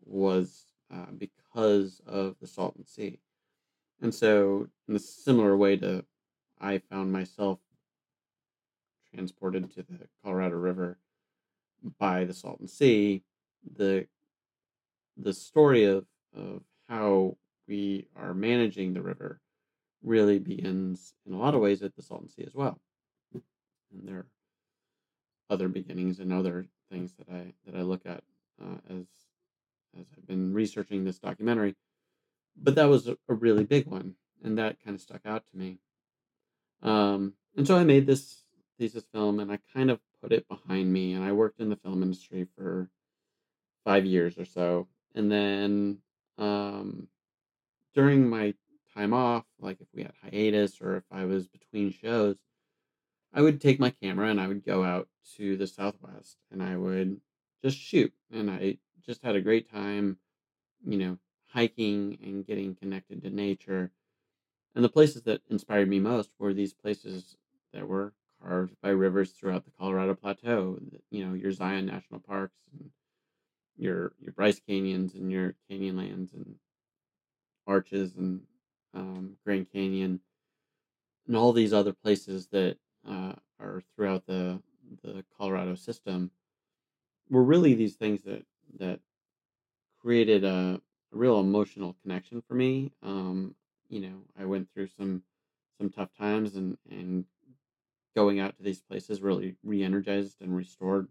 was 0.04 0.66
uh, 0.94 1.12
because 1.18 2.02
of 2.06 2.36
the 2.42 2.48
Salton 2.48 2.86
Sea. 2.86 3.18
And 4.02 4.14
so, 4.14 4.68
in 4.90 4.96
a 4.98 5.00
similar 5.00 5.56
way 5.56 5.78
to 5.78 6.04
I 6.60 6.80
found 6.80 7.14
myself 7.14 7.60
transported 9.14 9.74
to 9.76 9.84
the 9.84 10.00
Colorado 10.22 10.58
River 10.58 10.98
by 11.98 12.26
the 12.26 12.34
Salton 12.34 12.68
Sea, 12.68 13.24
the 13.78 14.08
the 15.18 15.34
story 15.34 15.86
of 15.86 16.06
of 16.36 16.64
how 16.88 17.38
we 17.68 18.08
are 18.16 18.34
managing 18.34 18.94
the 18.94 19.02
river 19.02 19.40
really 20.04 20.40
begins 20.40 21.14
in 21.26 21.34
a 21.34 21.38
lot 21.38 21.56
of 21.56 21.62
ways 21.62 21.82
at 21.82 21.96
the 21.96 22.02
Salton 22.02 22.30
Sea 22.30 22.44
as 22.46 22.54
well. 22.54 22.80
And 23.34 23.42
there 24.08 24.18
are 24.18 24.26
other 25.50 25.68
beginnings 25.68 26.20
and 26.20 26.34
other 26.34 26.66
things 26.92 27.14
that 27.14 27.30
I 27.30 27.54
that 27.66 27.78
I 27.78 27.82
look 27.82 28.06
at 28.06 28.24
uh, 28.62 28.78
as 28.90 29.06
as 30.00 30.06
I've 30.18 30.28
been 30.28 30.54
researching 30.54 31.04
this 31.04 31.20
documentary. 31.20 31.76
But 32.56 32.76
that 32.76 32.90
was 32.90 33.08
a, 33.08 33.18
a 33.28 33.34
really 33.34 33.64
big 33.64 33.88
one, 33.88 34.16
and 34.44 34.58
that 34.58 34.84
kind 34.84 34.96
of 34.96 35.02
stuck 35.02 35.26
out 35.26 35.46
to 35.48 35.58
me. 35.58 35.80
Um, 36.82 37.34
and 37.56 37.66
so 37.66 37.78
I 37.78 37.84
made 37.84 38.06
this 38.06 38.44
thesis 38.78 39.06
film, 39.12 39.40
and 39.40 39.52
I 39.52 39.60
kind 39.74 39.90
of 39.90 40.00
put 40.22 40.32
it 40.32 40.48
behind 40.48 40.92
me. 40.92 41.14
And 41.14 41.24
I 41.24 41.32
worked 41.32 41.60
in 41.60 41.70
the 41.70 41.76
film 41.76 42.04
industry 42.04 42.48
for 42.56 42.90
five 43.84 44.06
years 44.06 44.38
or 44.38 44.46
so. 44.46 44.88
And 45.16 45.32
then 45.32 45.98
um, 46.38 47.08
during 47.94 48.30
my 48.30 48.54
time 48.94 49.14
off, 49.14 49.46
like 49.60 49.82
if 49.82 49.88
we 49.94 50.04
had 50.04 50.14
hiatus 50.22 50.82
or 50.82 50.98
if 50.98 51.04
I 51.12 51.26
was 51.26 51.48
between 51.48 51.92
shows, 51.92 52.38
I 53.34 53.42
would 53.42 53.60
take 53.60 53.80
my 53.80 53.90
camera 53.90 54.30
and 54.30 54.40
I 54.40 54.48
would 54.48 54.66
go 54.66 54.84
out 54.84 55.08
to 55.38 55.58
the 55.58 55.68
Southwest 55.68 56.38
and 56.52 56.62
I 56.62 56.76
would 56.76 57.20
just 57.64 57.78
shoot. 57.78 58.14
And 58.32 58.50
I 58.50 58.78
just 59.06 59.24
had 59.24 59.36
a 59.36 59.42
great 59.42 59.72
time, 59.72 60.18
you 60.86 60.98
know, 60.98 61.18
hiking 61.48 62.18
and 62.24 62.46
getting 62.46 62.76
connected 62.76 63.24
to 63.24 63.30
nature. 63.30 63.92
And 64.76 64.84
the 64.84 64.90
places 64.90 65.24
that 65.24 65.42
inspired 65.50 65.88
me 65.88 66.00
most 66.00 66.32
were 66.40 66.54
these 66.54 66.74
places 66.74 67.38
that 67.74 67.88
were 67.88 68.14
carved 68.42 68.76
by 68.82 68.90
rivers 68.90 69.32
throughout 69.32 69.66
the 69.66 69.72
Colorado 69.72 70.16
Plateau, 70.16 70.80
you 71.10 71.26
know, 71.26 71.34
your 71.34 71.52
Zion 71.52 71.86
National 71.86 72.20
Parks 72.20 72.58
and 72.72 72.90
your 73.78 74.14
your 74.20 74.34
Bryce 74.34 74.60
Canyons 74.60 75.16
and 75.16 75.32
your 75.32 75.56
Canyonlands 75.70 76.34
and 76.34 76.56
Arches 77.68 78.16
and 78.16 78.42
um, 78.94 79.38
Grand 79.44 79.72
Canyon 79.72 80.20
and 81.28 81.36
all 81.36 81.54
these 81.54 81.74
other 81.74 81.94
places 81.94 82.48
that 82.48 82.78
uh, 83.08 83.34
are 83.60 83.82
throughout 83.96 84.26
the 84.26 84.62
the 85.04 85.24
Colorado 85.38 85.76
system 85.76 86.32
were 87.30 87.44
really 87.44 87.74
these 87.74 87.96
things 87.96 88.22
that 88.24 88.46
that 88.80 89.00
created 90.02 90.44
a, 90.44 90.80
a 91.12 91.16
real 91.16 91.40
emotional 91.40 91.96
connection 92.02 92.42
for 92.48 92.54
me. 92.54 92.92
Um, 93.02 93.56
you 93.90 94.02
know, 94.02 94.22
I 94.40 94.46
went 94.46 94.68
through 94.74 94.88
some 94.88 95.24
some 95.80 95.90
tough 95.90 96.10
times 96.18 96.56
and 96.56 96.78
and 96.90 97.26
going 98.16 98.40
out 98.40 98.56
to 98.58 98.64
these 98.64 98.82
places 98.82 99.22
really 99.22 99.56
re-energized 99.64 100.42
and 100.42 100.56
restored 100.56 101.08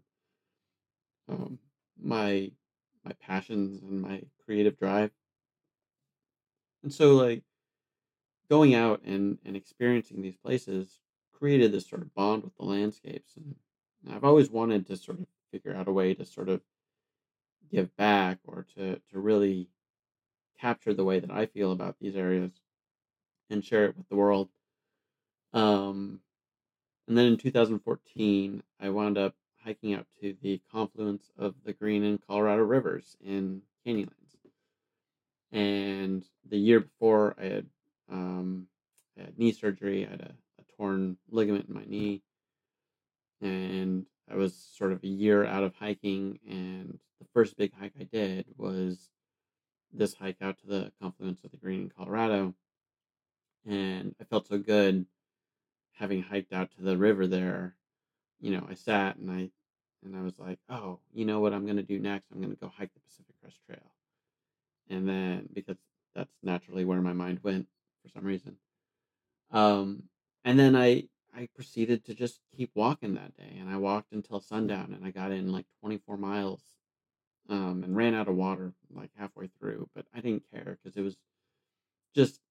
um, 1.27 1.59
my 2.01 2.51
my 3.03 3.11
passions 3.21 3.81
and 3.81 4.01
my 4.01 4.21
creative 4.45 4.77
drive. 4.77 5.11
And 6.83 6.93
so 6.93 7.15
like 7.15 7.43
going 8.49 8.75
out 8.75 9.01
and, 9.03 9.37
and 9.45 9.55
experiencing 9.55 10.21
these 10.21 10.37
places 10.37 10.99
created 11.33 11.71
this 11.71 11.89
sort 11.89 12.01
of 12.01 12.13
bond 12.13 12.43
with 12.43 12.55
the 12.55 12.63
landscapes 12.63 13.35
and 13.35 13.55
I've 14.11 14.23
always 14.23 14.49
wanted 14.49 14.87
to 14.87 14.97
sort 14.97 15.19
of 15.19 15.27
figure 15.51 15.75
out 15.75 15.87
a 15.87 15.91
way 15.91 16.13
to 16.13 16.25
sort 16.25 16.49
of 16.49 16.61
give 17.71 17.95
back 17.95 18.39
or 18.45 18.65
to, 18.75 19.01
to 19.11 19.19
really 19.19 19.69
capture 20.59 20.93
the 20.93 21.03
way 21.03 21.19
that 21.19 21.31
I 21.31 21.45
feel 21.45 21.71
about 21.71 21.95
these 21.99 22.15
areas 22.15 22.51
and 23.49 23.63
share 23.63 23.85
it 23.85 23.97
with 23.97 24.07
the 24.09 24.15
world. 24.15 24.49
Um, 25.53 26.19
and 27.07 27.17
then 27.17 27.27
in 27.27 27.37
2014, 27.37 28.63
I 28.79 28.89
wound 28.89 29.17
up 29.17 29.35
hiking 29.63 29.93
up 29.93 30.05
to 30.21 30.35
the 30.41 30.61
confluence 30.71 31.31
of 31.37 31.55
the 31.65 31.73
Green 31.73 32.03
and 32.03 32.25
Colorado 32.25 32.63
rivers 32.63 33.15
in 33.23 33.61
Canyonlands. 33.85 34.23
And 35.51 36.25
the 36.49 36.57
year 36.57 36.79
before, 36.79 37.35
I 37.39 37.43
had, 37.45 37.65
um, 38.11 38.67
I 39.17 39.23
had 39.23 39.37
knee 39.37 39.51
surgery. 39.51 40.05
I 40.05 40.09
had 40.09 40.21
a, 40.21 40.33
a 40.59 40.75
torn 40.77 41.17
ligament 41.29 41.67
in 41.69 41.75
my 41.75 41.85
knee. 41.85 42.23
And 43.41 44.05
I 44.31 44.35
was 44.35 44.55
sort 44.55 44.91
of 44.91 45.03
a 45.03 45.07
year 45.07 45.45
out 45.45 45.63
of 45.63 45.75
hiking. 45.75 46.39
And 46.49 46.97
the 47.19 47.27
first 47.33 47.55
big 47.55 47.71
hike 47.79 47.93
I 47.99 48.03
did 48.03 48.45
was 48.57 49.09
this 49.93 50.15
hike 50.15 50.41
out 50.41 50.57
to 50.59 50.67
the 50.67 50.91
confluence 50.99 51.43
of 51.43 51.51
the 51.51 51.57
Green 51.57 51.81
and 51.81 51.95
Colorado. 51.95 52.55
And 53.65 54.15
I 54.19 54.23
felt 54.25 54.47
so 54.47 54.57
good 54.57 55.05
having 55.93 56.23
hiked 56.23 56.51
out 56.51 56.71
to 56.71 56.81
the 56.81 56.97
river 56.97 57.27
there 57.27 57.75
you 58.43 58.51
know, 58.51 58.67
I 58.69 58.73
sat 58.73 59.15
and 59.15 59.31
I 59.31 59.49
and 60.03 60.17
I 60.17 60.21
was 60.21 60.37
like, 60.37 60.59
oh, 60.69 60.99
you 61.13 61.23
know 61.23 61.39
what 61.39 61.53
I'm 61.53 61.65
gonna 61.65 61.81
do 61.81 61.97
next? 61.97 62.29
I'm 62.29 62.41
gonna 62.41 62.55
go 62.55 62.67
hike 62.67 62.93
the 62.93 62.99
Pacific 62.99 63.35
Crest 63.41 63.57
Trail. 63.65 63.95
And 64.89 65.07
then 65.07 65.47
because 65.53 65.77
that's 66.13 66.35
naturally 66.43 66.83
where 66.83 67.01
my 67.01 67.13
mind 67.13 67.39
went 67.41 67.67
for 68.03 68.09
some 68.09 68.25
reason. 68.25 68.57
Um, 69.49 70.03
and 70.43 70.59
then 70.59 70.75
I 70.75 71.07
I 71.33 71.47
proceeded 71.55 72.03
to 72.05 72.13
just 72.13 72.41
keep 72.55 72.71
walking 72.75 73.13
that 73.13 73.35
day, 73.37 73.57
and 73.59 73.69
I 73.69 73.77
walked 73.77 74.11
until 74.11 74.41
sundown, 74.41 74.93
and 74.93 75.05
I 75.05 75.11
got 75.11 75.31
in 75.31 75.51
like 75.51 75.65
24 75.79 76.17
miles, 76.17 76.61
um, 77.47 77.81
and 77.83 77.95
ran 77.95 78.13
out 78.13 78.27
of 78.27 78.35
water 78.35 78.73
like 78.93 79.11
halfway 79.17 79.47
through, 79.47 79.89
but 79.95 80.05
I 80.13 80.19
didn't 80.19 80.43
care 80.51 80.77
because 80.83 80.97
it 80.97 81.01
was 81.01 81.15
just 82.13 82.41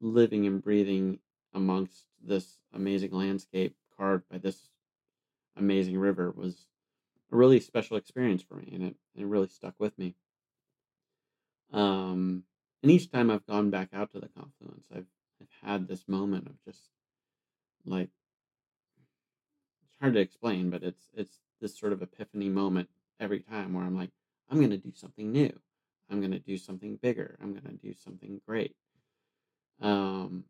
living 0.00 0.46
and 0.46 0.62
breathing 0.62 1.18
amongst 1.52 2.06
this 2.22 2.58
amazing 2.72 3.10
landscape 3.10 3.74
carved 3.96 4.28
by 4.30 4.38
this 4.38 4.68
amazing 5.56 5.98
river 5.98 6.30
was 6.30 6.66
a 7.32 7.36
really 7.36 7.60
special 7.60 7.96
experience 7.96 8.42
for 8.42 8.54
me, 8.54 8.70
and 8.72 8.82
it, 8.82 8.96
it 9.16 9.26
really 9.26 9.48
stuck 9.48 9.74
with 9.78 9.98
me. 9.98 10.14
Um, 11.72 12.44
and 12.82 12.90
each 12.90 13.10
time 13.10 13.30
I've 13.30 13.46
gone 13.46 13.70
back 13.70 13.88
out 13.92 14.12
to 14.12 14.20
the 14.20 14.28
confluence, 14.28 14.86
I've 14.94 15.06
I've 15.40 15.68
had 15.68 15.88
this 15.88 16.06
moment 16.06 16.46
of 16.46 16.54
just 16.64 16.90
like 17.84 18.10
it's 19.84 19.96
hard 20.00 20.14
to 20.14 20.20
explain, 20.20 20.70
but 20.70 20.82
it's 20.82 21.08
it's 21.14 21.40
this 21.60 21.78
sort 21.78 21.92
of 21.92 22.02
epiphany 22.02 22.48
moment 22.48 22.88
every 23.20 23.40
time 23.40 23.72
where 23.72 23.84
I'm 23.84 23.96
like, 23.96 24.10
I'm 24.50 24.60
gonna 24.60 24.76
do 24.76 24.92
something 24.94 25.32
new. 25.32 25.52
I'm 26.10 26.20
gonna 26.20 26.38
do 26.38 26.56
something 26.58 26.96
bigger. 26.96 27.38
I'm 27.42 27.54
gonna 27.54 27.74
do 27.74 27.94
something 27.94 28.40
great. 28.46 28.76
Um, 29.80 30.44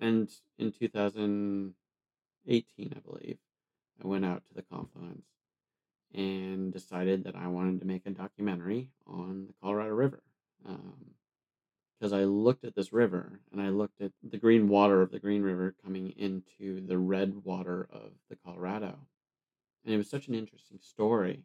and 0.00 0.30
in 0.58 0.72
2018, 0.72 1.74
I 2.96 2.98
believe, 3.00 3.38
I 4.02 4.06
went 4.06 4.24
out 4.24 4.42
to 4.46 4.54
the 4.54 4.62
confluence 4.62 5.26
and 6.14 6.72
decided 6.72 7.24
that 7.24 7.36
I 7.36 7.46
wanted 7.46 7.80
to 7.80 7.86
make 7.86 8.06
a 8.06 8.10
documentary 8.10 8.90
on 9.06 9.46
the 9.46 9.54
Colorado 9.60 9.90
River. 9.90 10.22
Um, 10.66 11.14
because 12.00 12.12
I 12.14 12.24
looked 12.24 12.64
at 12.64 12.74
this 12.74 12.92
river 12.94 13.40
and 13.52 13.60
I 13.60 13.68
looked 13.68 14.00
at 14.00 14.12
the 14.22 14.38
green 14.38 14.68
water 14.68 15.02
of 15.02 15.10
the 15.10 15.18
Green 15.18 15.42
River 15.42 15.74
coming 15.84 16.14
into 16.16 16.86
the 16.86 16.96
red 16.96 17.44
water 17.44 17.86
of 17.92 18.12
the 18.30 18.36
Colorado. 18.36 18.98
And 19.84 19.94
it 19.94 19.98
was 19.98 20.08
such 20.08 20.26
an 20.28 20.34
interesting 20.34 20.78
story. 20.80 21.42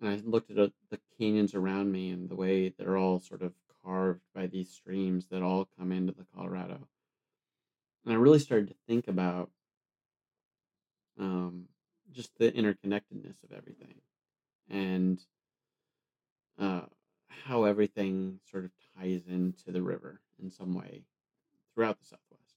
And 0.00 0.10
I 0.10 0.20
looked 0.24 0.50
at 0.50 0.58
uh, 0.58 0.68
the 0.90 0.98
canyons 1.16 1.54
around 1.54 1.92
me 1.92 2.10
and 2.10 2.28
the 2.28 2.34
way 2.34 2.70
they're 2.76 2.96
all 2.96 3.20
sort 3.20 3.42
of 3.42 3.52
carved 3.84 4.22
by 4.34 4.48
these 4.48 4.70
streams 4.70 5.28
that 5.28 5.42
all 5.42 5.68
come 5.78 5.92
into 5.92 6.12
the 6.12 6.26
Colorado. 6.34 6.88
And 8.04 8.12
I 8.12 8.16
really 8.16 8.40
started 8.40 8.68
to 8.68 8.74
think 8.88 9.06
about 9.06 9.50
um, 11.18 11.66
just 12.12 12.30
the 12.38 12.50
interconnectedness 12.50 13.42
of 13.44 13.52
everything 13.56 13.94
and 14.68 15.20
uh, 16.58 16.82
how 17.28 17.64
everything 17.64 18.38
sort 18.50 18.64
of 18.64 18.70
ties 18.98 19.22
into 19.28 19.70
the 19.70 19.82
river 19.82 20.20
in 20.42 20.50
some 20.50 20.74
way 20.74 21.02
throughout 21.74 21.98
the 21.98 22.06
Southwest. 22.06 22.54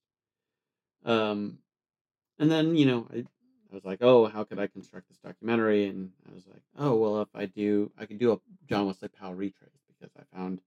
Um, 1.06 1.60
and 2.40 2.52
then, 2.52 2.76
you 2.76 2.86
know, 2.86 3.08
I, 3.14 3.18
I 3.20 3.74
was 3.74 3.86
like, 3.86 4.00
oh, 4.02 4.26
how 4.28 4.44
could 4.44 4.60
I 4.60 4.68
construct 4.68 5.08
this 5.08 5.18
documentary? 5.18 5.88
And 5.88 6.12
I 6.30 6.34
was 6.34 6.46
like, 6.48 6.64
oh, 6.78 6.96
well, 6.96 7.22
if 7.22 7.30
I 7.34 7.46
do, 7.46 7.92
I 7.98 8.06
could 8.06 8.20
do 8.20 8.34
a 8.34 8.40
John 8.68 8.88
Wesley 8.88 9.10
Powell 9.10 9.34
retrace 9.34 9.70
because 9.88 10.12
I 10.18 10.36
found 10.36 10.60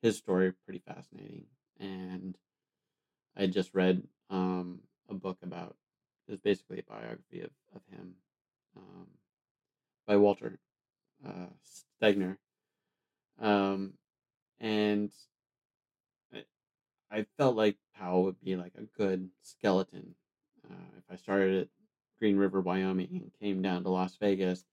his 0.00 0.16
story 0.16 0.52
pretty 0.64 0.82
fascinating. 0.86 1.46
And 1.78 2.36
I 3.36 3.46
just 3.46 3.74
read 3.74 4.02
um, 4.30 4.80
a 5.08 5.14
book 5.14 5.38
about, 5.42 5.76
it 6.26 6.30
was 6.30 6.40
basically 6.40 6.78
a 6.78 6.90
biography 6.90 7.40
of, 7.40 7.50
of 7.74 7.82
him 7.90 8.14
um, 8.76 9.06
by 10.06 10.16
Walter 10.16 10.58
uh, 11.26 11.50
Stegner. 12.00 12.36
Um, 13.40 13.94
and 14.60 15.10
I, 16.32 16.44
I 17.10 17.26
felt 17.36 17.56
like 17.56 17.76
Powell 17.96 18.24
would 18.24 18.40
be 18.40 18.56
like 18.56 18.74
a 18.76 18.82
good 18.98 19.28
skeleton. 19.42 20.14
Uh, 20.68 20.98
if 20.98 21.04
I 21.10 21.16
started 21.16 21.62
at 21.62 21.68
Green 22.18 22.36
River, 22.36 22.60
Wyoming, 22.60 23.08
and 23.12 23.32
came 23.40 23.62
down 23.62 23.82
to 23.82 23.90
Las 23.90 24.16
Vegas, 24.16 24.64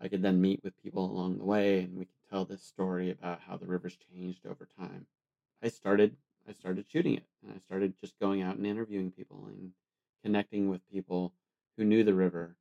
I 0.00 0.08
could 0.08 0.22
then 0.22 0.40
meet 0.40 0.62
with 0.62 0.82
people 0.82 1.10
along 1.10 1.38
the 1.38 1.44
way, 1.44 1.80
and 1.80 1.96
we 1.96 2.04
could 2.04 2.30
tell 2.30 2.44
this 2.44 2.62
story 2.62 3.10
about 3.10 3.40
how 3.40 3.56
the 3.56 3.66
river's 3.66 3.96
changed 3.96 4.44
over 4.46 4.68
time. 4.78 5.06
I 5.62 5.68
started 5.68 6.16
I 6.48 6.52
started 6.52 6.86
shooting 6.88 7.14
it, 7.14 7.24
and 7.42 7.52
I 7.54 7.58
started 7.58 7.94
just 8.00 8.18
going 8.20 8.42
out 8.42 8.56
and 8.56 8.66
interviewing 8.66 9.10
people 9.10 9.46
and 9.46 9.72
connecting 10.26 10.68
with 10.68 10.90
people 10.90 11.32
who 11.76 11.84
knew 11.84 12.02
the 12.02 12.12
river, 12.12 12.56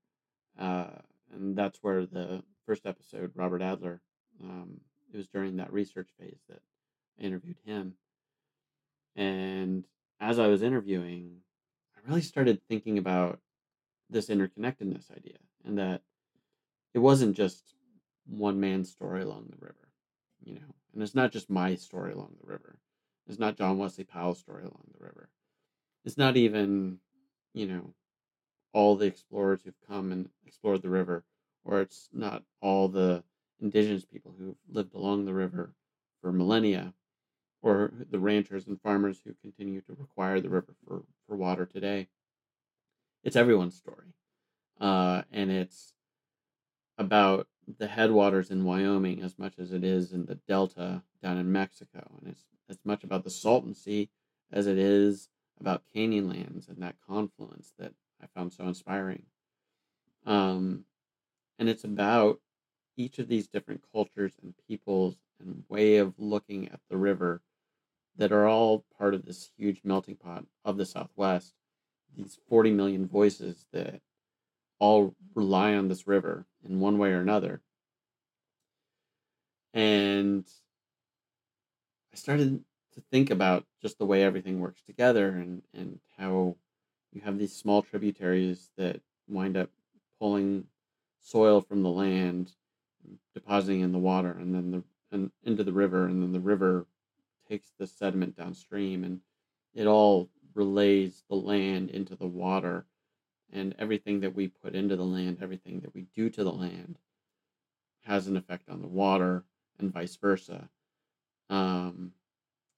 uh, 0.59 0.85
and 1.33 1.55
that's 1.55 1.79
where 1.81 2.05
the 2.05 2.43
first 2.67 2.85
episode, 2.85 3.31
Robert 3.33 3.63
Adler, 3.63 4.01
um, 4.43 4.81
it 5.11 5.17
was 5.17 5.27
during 5.27 5.55
that 5.55 5.73
research 5.73 6.09
phase 6.19 6.37
that 6.47 6.61
I 7.19 7.23
interviewed 7.23 7.57
him. 7.65 7.95
And 9.15 9.83
as 10.19 10.37
I 10.37 10.45
was 10.45 10.61
interviewing, 10.61 11.37
I 11.97 12.07
really 12.07 12.21
started 12.21 12.61
thinking 12.69 12.99
about 12.99 13.39
this 14.11 14.27
interconnectedness 14.27 15.09
idea 15.09 15.39
and 15.65 15.79
that 15.79 16.03
it 16.93 16.99
wasn't 16.99 17.35
just 17.35 17.63
one 18.27 18.59
man's 18.59 18.91
story 18.91 19.23
along 19.23 19.47
the 19.49 19.65
river, 19.65 19.89
you 20.43 20.53
know, 20.53 20.75
and 20.93 21.01
it's 21.01 21.15
not 21.15 21.31
just 21.31 21.49
my 21.49 21.73
story 21.73 22.13
along 22.13 22.35
the 22.39 22.47
river. 22.47 22.77
It's 23.27 23.39
not 23.39 23.57
John 23.57 23.79
Wesley 23.79 24.03
Powell's 24.03 24.37
story 24.37 24.65
along 24.65 24.85
the 24.93 25.03
river. 25.03 25.29
It's 26.03 26.17
not 26.17 26.37
even, 26.37 26.99
you 27.55 27.65
know, 27.65 27.93
all 28.73 28.95
the 28.95 29.05
explorers 29.05 29.61
who've 29.63 29.73
come 29.87 30.11
and 30.11 30.29
explored 30.45 30.81
the 30.81 30.89
river, 30.89 31.23
or 31.63 31.79
it's 31.79 32.09
not 32.11 32.43
all 32.61 32.89
the 32.89 33.23
indigenous 33.61 34.03
people 34.03 34.35
who've 34.37 34.57
lived 34.69 34.93
along 34.93 35.23
the 35.23 35.33
river 35.33 35.73
for 36.21 36.33
millennia, 36.33 36.93
or 37.61 37.93
the 38.11 38.19
ranchers 38.19 38.67
and 38.67 38.79
farmers 38.81 39.21
who 39.23 39.33
continue 39.41 39.79
to 39.81 39.95
require 39.97 40.41
the 40.41 40.49
river 40.49 40.75
for, 40.85 41.03
for 41.27 41.37
water 41.37 41.65
today. 41.65 42.09
It's 43.23 43.37
everyone's 43.37 43.75
story. 43.75 44.13
Uh, 44.79 45.21
and 45.31 45.49
it's 45.49 45.93
about 46.97 47.47
the 47.79 47.87
headwaters 47.87 48.51
in 48.51 48.65
Wyoming 48.65 49.21
as 49.23 49.39
much 49.39 49.57
as 49.57 49.71
it 49.71 49.83
is 49.83 50.11
in 50.11 50.25
the 50.25 50.35
delta 50.35 51.03
down 51.23 51.37
in 51.37 51.51
Mexico. 51.51 52.05
And 52.19 52.31
it's 52.31 52.43
as 52.69 52.79
much 52.83 53.05
about 53.05 53.23
the 53.23 53.29
Salton 53.29 53.73
Sea 53.73 54.09
as 54.51 54.67
it 54.67 54.77
is 54.77 55.29
about 55.59 55.83
Canyonlands 55.95 56.67
and 56.67 56.81
that 56.81 56.95
confluence 57.07 57.73
that 57.77 57.93
I 58.21 58.27
found 58.27 58.53
so 58.53 58.67
inspiring. 58.67 59.23
Um, 60.25 60.85
and 61.59 61.69
it's 61.69 61.83
about 61.83 62.39
each 62.97 63.19
of 63.19 63.27
these 63.27 63.47
different 63.47 63.81
cultures 63.91 64.33
and 64.41 64.53
peoples 64.67 65.15
and 65.39 65.63
way 65.69 65.97
of 65.97 66.13
looking 66.17 66.69
at 66.69 66.79
the 66.89 66.97
river 66.97 67.41
that 68.17 68.31
are 68.31 68.47
all 68.47 68.85
part 68.97 69.13
of 69.13 69.25
this 69.25 69.51
huge 69.57 69.81
melting 69.83 70.15
pot 70.15 70.45
of 70.63 70.77
the 70.77 70.85
Southwest. 70.85 71.53
These 72.15 72.39
40 72.47 72.71
million 72.71 73.07
voices 73.07 73.65
that 73.73 74.01
all 74.79 75.15
rely 75.33 75.75
on 75.75 75.87
this 75.87 76.07
river 76.07 76.45
in 76.63 76.79
one 76.79 76.97
way 76.97 77.11
or 77.11 77.21
another. 77.21 77.61
And 79.73 80.45
I 82.13 82.15
started 82.15 82.63
to 82.95 83.01
think 83.11 83.29
about 83.29 83.65
just 83.81 83.97
the 83.97 84.05
way 84.05 84.23
everything 84.23 84.59
works 84.59 84.81
together 84.83 85.29
and, 85.29 85.61
and 85.73 85.99
how 86.17 86.55
you 87.11 87.21
have 87.21 87.37
these 87.37 87.55
small 87.55 87.81
tributaries 87.81 88.69
that 88.77 89.01
wind 89.27 89.57
up 89.57 89.69
pulling 90.19 90.65
soil 91.21 91.61
from 91.61 91.83
the 91.83 91.89
land 91.89 92.51
depositing 93.33 93.81
in 93.81 93.91
the 93.91 93.99
water 93.99 94.31
and 94.31 94.53
then 94.53 94.71
the 94.71 94.83
and 95.11 95.31
into 95.43 95.63
the 95.63 95.73
river 95.73 96.05
and 96.05 96.21
then 96.21 96.31
the 96.31 96.39
river 96.39 96.87
takes 97.47 97.71
the 97.77 97.87
sediment 97.87 98.35
downstream 98.35 99.03
and 99.03 99.21
it 99.73 99.87
all 99.87 100.29
relays 100.53 101.23
the 101.29 101.35
land 101.35 101.89
into 101.89 102.15
the 102.15 102.27
water. 102.27 102.85
And 103.51 103.75
everything 103.77 104.21
that 104.21 104.35
we 104.35 104.47
put 104.47 104.75
into 104.75 104.95
the 104.95 105.05
land 105.05 105.37
everything 105.41 105.81
that 105.81 105.93
we 105.93 106.07
do 106.15 106.29
to 106.29 106.43
the 106.43 106.51
land 106.51 106.97
has 108.03 108.27
an 108.27 108.37
effect 108.37 108.69
on 108.69 108.81
the 108.81 108.87
water 108.87 109.43
and 109.79 109.93
vice 109.93 110.15
versa. 110.15 110.69
Um, 111.49 112.11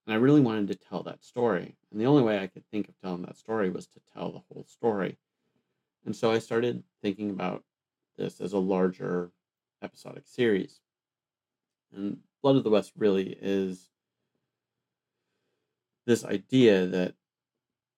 and 0.07 0.15
i 0.15 0.17
really 0.17 0.41
wanted 0.41 0.67
to 0.67 0.75
tell 0.75 1.03
that 1.03 1.23
story 1.23 1.75
and 1.91 2.01
the 2.01 2.07
only 2.07 2.23
way 2.23 2.39
i 2.39 2.47
could 2.47 2.65
think 2.71 2.89
of 2.89 2.99
telling 2.99 3.21
that 3.21 3.37
story 3.37 3.69
was 3.69 3.85
to 3.85 3.99
tell 4.13 4.31
the 4.31 4.41
whole 4.51 4.65
story 4.67 5.19
and 6.05 6.15
so 6.15 6.31
i 6.31 6.39
started 6.39 6.83
thinking 7.03 7.29
about 7.29 7.63
this 8.17 8.41
as 8.41 8.53
a 8.53 8.57
larger 8.57 9.31
episodic 9.81 10.23
series. 10.25 10.79
And 11.93 12.19
Blood 12.41 12.57
of 12.57 12.63
the 12.63 12.69
West 12.69 12.91
really 12.97 13.37
is 13.41 13.89
this 16.05 16.25
idea 16.25 16.87
that 16.87 17.13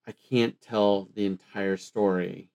I 0.08 0.14
can't 0.30 0.60
tell 0.62 1.10
the 1.14 1.26
entire 1.26 1.78
story 1.78 2.50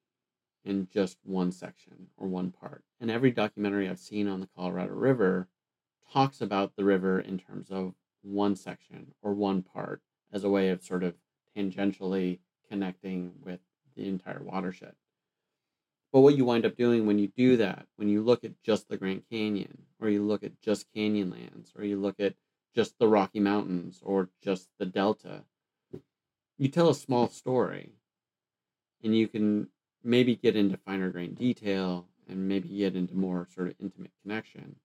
in 0.64 0.88
just 0.92 1.18
one 1.24 1.52
section 1.52 2.08
or 2.16 2.26
one 2.26 2.50
part. 2.50 2.82
And 3.00 3.10
every 3.10 3.30
documentary 3.30 3.88
I've 3.88 3.98
seen 3.98 4.28
on 4.28 4.40
the 4.40 4.48
Colorado 4.56 4.94
River 4.94 5.48
talks 6.12 6.40
about 6.40 6.74
the 6.76 6.84
river 6.84 7.20
in 7.20 7.38
terms 7.38 7.70
of 7.70 7.94
one 8.24 8.56
section 8.56 9.12
or 9.22 9.32
one 9.34 9.62
part 9.62 10.00
as 10.32 10.44
a 10.44 10.50
way 10.50 10.70
of 10.70 10.82
sort 10.82 11.04
of 11.04 11.14
tangentially 11.56 12.38
connecting 12.68 13.32
with 13.42 13.60
the 13.96 14.08
entire 14.08 14.42
watershed. 14.42 14.94
But 16.12 16.20
what 16.20 16.36
you 16.36 16.44
wind 16.44 16.64
up 16.64 16.76
doing 16.76 17.06
when 17.06 17.18
you 17.18 17.28
do 17.28 17.56
that, 17.56 17.86
when 17.96 18.08
you 18.08 18.22
look 18.22 18.44
at 18.44 18.62
just 18.62 18.88
the 18.88 18.96
Grand 18.96 19.22
Canyon, 19.30 19.82
or 20.00 20.08
you 20.08 20.22
look 20.22 20.44
at 20.44 20.60
just 20.60 20.92
Canyonlands, 20.94 21.76
or 21.76 21.84
you 21.84 21.96
look 21.96 22.20
at 22.20 22.34
just 22.74 22.98
the 22.98 23.08
Rocky 23.08 23.40
Mountains, 23.40 24.00
or 24.02 24.28
just 24.42 24.68
the 24.78 24.86
Delta, 24.86 25.44
you 26.56 26.68
tell 26.68 26.88
a 26.88 26.94
small 26.94 27.28
story. 27.28 27.94
And 29.02 29.16
you 29.16 29.28
can 29.28 29.68
maybe 30.02 30.36
get 30.36 30.56
into 30.56 30.76
finer 30.76 31.10
grain 31.10 31.34
detail 31.34 32.06
and 32.28 32.48
maybe 32.48 32.68
get 32.68 32.96
into 32.96 33.14
more 33.16 33.48
sort 33.54 33.68
of 33.68 33.74
intimate 33.80 34.12
connection. 34.22 34.76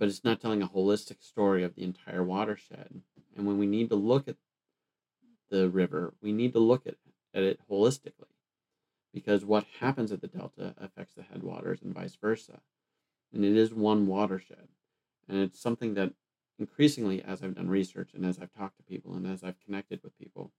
But 0.00 0.08
it's 0.08 0.24
not 0.24 0.40
telling 0.40 0.62
a 0.62 0.68
holistic 0.68 1.22
story 1.22 1.62
of 1.62 1.74
the 1.74 1.84
entire 1.84 2.24
watershed. 2.24 3.02
And 3.36 3.46
when 3.46 3.58
we 3.58 3.66
need 3.66 3.90
to 3.90 3.96
look 3.96 4.28
at 4.28 4.36
the 5.50 5.68
river, 5.68 6.14
we 6.22 6.32
need 6.32 6.54
to 6.54 6.58
look 6.58 6.86
at, 6.86 6.94
at 7.34 7.42
it 7.42 7.60
holistically 7.70 8.32
because 9.12 9.44
what 9.44 9.66
happens 9.78 10.10
at 10.10 10.22
the 10.22 10.26
delta 10.26 10.74
affects 10.80 11.14
the 11.14 11.22
headwaters 11.22 11.82
and 11.82 11.94
vice 11.94 12.16
versa. 12.16 12.60
And 13.34 13.44
it 13.44 13.54
is 13.54 13.74
one 13.74 14.06
watershed. 14.06 14.68
And 15.28 15.38
it's 15.42 15.60
something 15.60 15.92
that 15.94 16.14
increasingly, 16.58 17.22
as 17.22 17.42
I've 17.42 17.56
done 17.56 17.68
research 17.68 18.12
and 18.14 18.24
as 18.24 18.38
I've 18.38 18.54
talked 18.54 18.78
to 18.78 18.82
people 18.82 19.14
and 19.14 19.26
as 19.26 19.44
I've 19.44 19.60
connected 19.66 20.00
with 20.02 20.18
people, 20.18 20.50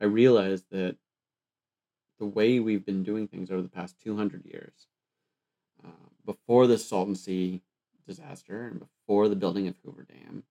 I 0.00 0.04
realized 0.04 0.66
that 0.70 0.94
the 2.20 2.26
way 2.26 2.60
we've 2.60 2.86
been 2.86 3.02
doing 3.02 3.26
things 3.26 3.50
over 3.50 3.62
the 3.62 3.68
past 3.68 3.96
200 4.00 4.46
years, 4.46 4.86
uh, 5.84 6.08
before 6.24 6.68
the 6.68 6.78
Salton 6.78 7.16
Sea 7.16 7.62
disaster 8.06 8.66
and 8.66 8.80
before 8.80 9.28
the 9.28 9.36
building 9.36 9.68
of 9.68 9.76
Hoover 9.84 10.06
Dam, 10.08 10.44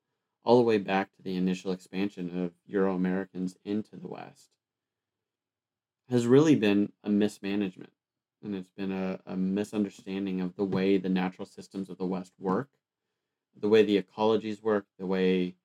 all 0.44 0.58
the 0.58 0.64
way 0.64 0.78
back 0.78 1.10
to 1.16 1.22
the 1.22 1.36
initial 1.36 1.72
expansion 1.72 2.44
of 2.44 2.52
Euro 2.66 2.96
Americans 2.96 3.58
into 3.64 3.96
the 3.96 4.08
West, 4.08 4.50
has 6.10 6.26
really 6.26 6.56
been 6.56 6.92
a 7.04 7.10
mismanagement 7.10 7.92
and 8.44 8.56
it's 8.56 8.70
been 8.70 8.92
a, 8.92 9.20
a 9.26 9.36
misunderstanding 9.36 10.42
of 10.42 10.56
the 10.56 10.64
way 10.64 10.98
the 10.98 11.10
natural 11.10 11.46
systems 11.46 11.90
of 11.90 11.98
the 11.98 12.06
West 12.06 12.34
work, 12.40 12.70
the 13.60 13.68
way 13.68 13.84
the 13.84 14.02
ecologies 14.02 14.62
work, 14.62 14.86
the 14.98 15.06
way 15.06 15.56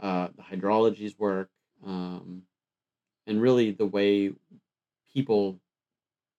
uh, 0.00 0.28
the 0.36 0.42
hydrologies 0.42 1.18
work, 1.18 1.50
um, 1.86 2.42
and 3.26 3.40
really 3.40 3.70
the 3.70 3.86
way 3.86 4.32
people 5.12 5.58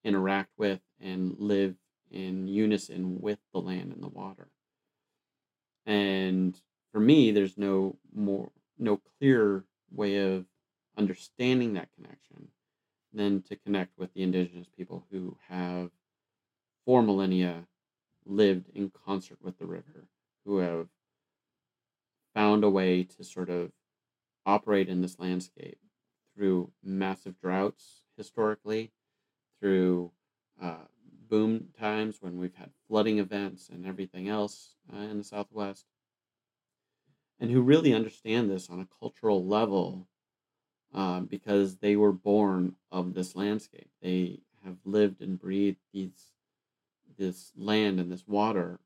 interact 0.03 0.51
with 0.57 0.79
and 1.01 1.35
live 1.39 1.75
in 2.11 2.47
unison 2.47 3.19
with 3.19 3.39
the 3.53 3.59
land 3.59 3.91
and 3.91 4.03
the 4.03 4.07
water. 4.07 4.47
And 5.89 6.55
for 6.91 6.99
me, 6.99 7.31
there's 7.31 7.57
no 7.57 7.97
more 8.13 8.51
no 8.77 9.01
clear 9.17 9.65
way 9.91 10.17
of 10.17 10.45
understanding 10.95 11.73
that 11.73 11.89
connection 11.95 12.49
than 13.11 13.41
to 13.41 13.55
connect 13.55 13.97
with 13.97 14.13
the 14.13 14.21
indigenous 14.21 14.67
people 14.77 15.07
who 15.11 15.35
have 15.47 15.89
for 16.85 17.01
millennia 17.01 17.65
lived 18.23 18.69
in 18.75 18.91
concert 18.91 19.39
with 19.41 19.57
the 19.57 19.65
river, 19.65 20.05
who 20.45 20.59
have 20.59 20.87
found 22.35 22.63
a 22.63 22.69
way 22.69 23.03
to 23.03 23.23
sort 23.23 23.49
of 23.49 23.71
operate 24.45 24.89
in 24.89 25.01
this 25.01 25.17
landscape 25.17 25.79
through 26.35 26.71
massive 26.83 27.41
droughts 27.41 28.03
historically, 28.15 28.91
through 29.59 30.11
uh, 30.61 30.85
boom 31.29 31.69
times 31.79 32.17
when 32.21 32.37
we've 32.39 32.55
had 32.55 32.71
flooding 32.87 33.19
events 33.19 33.69
and 33.69 33.85
everything 33.85 34.27
else 34.27 34.75
uh, 34.93 35.01
in 35.01 35.19
the 35.19 35.23
Southwest, 35.23 35.85
and 37.39 37.49
who 37.51 37.61
really 37.61 37.93
understand 37.93 38.49
this 38.49 38.69
on 38.69 38.79
a 38.79 38.99
cultural 38.99 39.45
level 39.45 40.07
uh, 40.93 41.21
because 41.21 41.77
they 41.77 41.95
were 41.95 42.11
born 42.11 42.75
of 42.91 43.13
this 43.13 43.35
landscape. 43.35 43.89
They 44.01 44.39
have 44.65 44.77
lived 44.85 45.21
and 45.21 45.39
breathed 45.39 45.79
these 45.93 46.31
this 47.17 47.51
land 47.57 47.99
and 47.99 48.11
this 48.11 48.25
water 48.27 48.79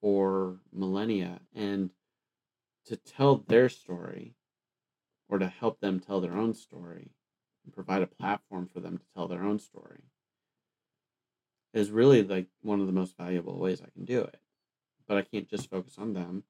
for 0.00 0.58
millennia, 0.72 1.40
and 1.54 1.90
to 2.84 2.96
tell 2.96 3.36
their 3.36 3.68
story 3.68 4.34
or 5.28 5.38
to 5.38 5.46
help 5.46 5.80
them 5.80 6.00
tell 6.00 6.20
their 6.20 6.36
own 6.36 6.54
story 6.54 7.10
and 7.64 7.74
provide 7.74 8.02
a 8.02 8.06
platform 8.06 8.66
for 8.66 8.80
them 8.80 8.98
to 8.98 9.04
tell 9.14 9.28
their 9.28 9.42
own 9.42 9.58
story 9.58 10.04
is 11.72 11.90
really 11.90 12.22
like 12.22 12.46
one 12.62 12.80
of 12.80 12.86
the 12.86 12.92
most 12.92 13.16
valuable 13.16 13.58
ways 13.58 13.82
I 13.82 13.90
can 13.90 14.04
do 14.04 14.20
it. 14.22 14.40
But 15.06 15.18
I 15.18 15.22
can't 15.22 15.48
just 15.48 15.70
focus 15.70 15.96
on 15.98 16.12
them. 16.12 16.44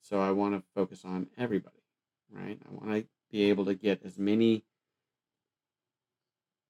So 0.00 0.20
I 0.20 0.30
want 0.32 0.54
to 0.54 0.62
focus 0.74 1.04
on 1.04 1.28
everybody, 1.38 1.82
right? 2.30 2.58
I 2.64 2.72
want 2.72 2.92
to 2.94 3.06
be 3.30 3.44
able 3.44 3.64
to 3.66 3.74
get 3.74 4.04
as 4.04 4.18
many 4.18 4.64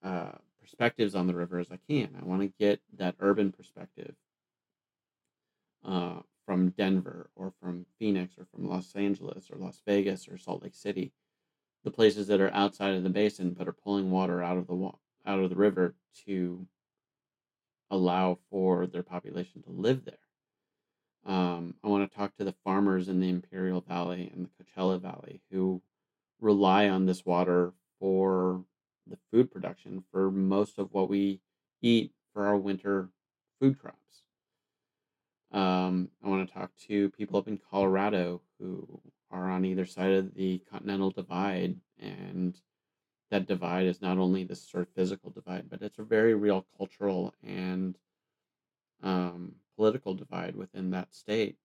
uh, 0.03 0.33
perspectives 0.61 1.14
on 1.14 1.27
the 1.27 1.35
river 1.35 1.59
as 1.59 1.71
I 1.71 1.79
can. 1.88 2.17
I 2.21 2.25
want 2.25 2.43
to 2.43 2.53
get 2.59 2.81
that 2.97 3.17
urban 3.21 3.53
perspective 3.53 4.14
uh, 5.85 6.21
from 6.47 6.71
Denver 6.71 7.31
or 7.35 7.53
from 7.61 7.87
Phoenix 7.99 8.35
or 8.38 8.47
from 8.47 8.69
Los 8.69 8.95
Angeles 8.95 9.51
or 9.51 9.59
Las 9.59 9.81
Vegas 9.87 10.29
or 10.29 10.38
Salt 10.38 10.62
Lake 10.62 10.75
City, 10.75 11.12
the 11.85 11.90
places 11.90 12.27
that 12.29 12.40
are 12.40 12.53
outside 12.53 12.95
of 12.95 13.03
the 13.03 13.11
basin 13.11 13.51
but 13.51 13.69
are 13.69 13.73
pulling 13.73 14.11
water 14.11 14.43
out 14.43 14.57
of 14.57 14.67
the 14.67 14.75
wa- 14.75 14.97
out 15.27 15.40
of 15.40 15.51
the 15.51 15.57
river 15.57 15.95
to 16.27 16.67
allow 17.90 18.38
for 18.51 18.87
their 18.87 19.03
population 19.03 19.62
to 19.62 19.70
live 19.70 20.05
there. 20.05 20.14
Um, 21.27 21.75
I 21.83 21.88
want 21.88 22.11
to 22.11 22.16
talk 22.16 22.37
to 22.37 22.44
the 22.44 22.55
farmers 22.64 23.09
in 23.09 23.20
the 23.20 23.31
Imperial 23.31 23.81
Valley 23.81 24.31
and 24.35 24.47
the 24.47 24.64
Coachella 24.64 25.01
Valley 25.01 25.40
who 25.51 25.81
rely 26.40 26.88
on 26.88 27.07
this 27.07 27.25
water 27.25 27.73
for 27.99 28.64
the 29.07 29.16
food 29.31 29.51
production 29.51 30.05
for 30.11 30.31
most 30.31 30.79
of 30.79 30.92
what 30.92 31.09
we 31.09 31.40
eat 31.81 32.12
for 32.33 32.47
our 32.47 32.57
winter 32.57 33.09
food 33.61 33.79
crops. 33.79 33.99
Um, 35.53 36.11
I 36.23 36.29
want 36.29 36.49
to 36.49 36.55
talk 36.55 36.73
to 36.88 37.11
people 37.11 37.38
up 37.38 37.49
in 37.49 37.61
Colorado 37.70 38.42
who 38.59 39.01
are 39.31 39.51
on 39.51 39.64
either 39.64 39.87
side 39.87 40.12
of 40.12 40.35
the 40.35 40.61
Continental 40.70 41.11
Divide 41.11 41.77
and 41.99 42.59
that 43.35 43.49
divide 43.49 43.85
is 43.85 44.01
not 44.01 44.16
only 44.16 44.44
this 44.44 44.62
sort 44.62 44.85
of 44.85 44.94
physical 44.94 45.29
divide, 45.29 45.68
but 45.68 45.83
it's 45.83 45.99
a 45.99 46.05
very 46.05 46.35
real 46.35 46.64
cultural 46.79 47.35
and 47.42 47.99
um, 49.03 49.57
political 49.75 50.14
divide 50.14 50.55
within 50.55 50.92
that 50.92 51.12
state. 51.12 51.57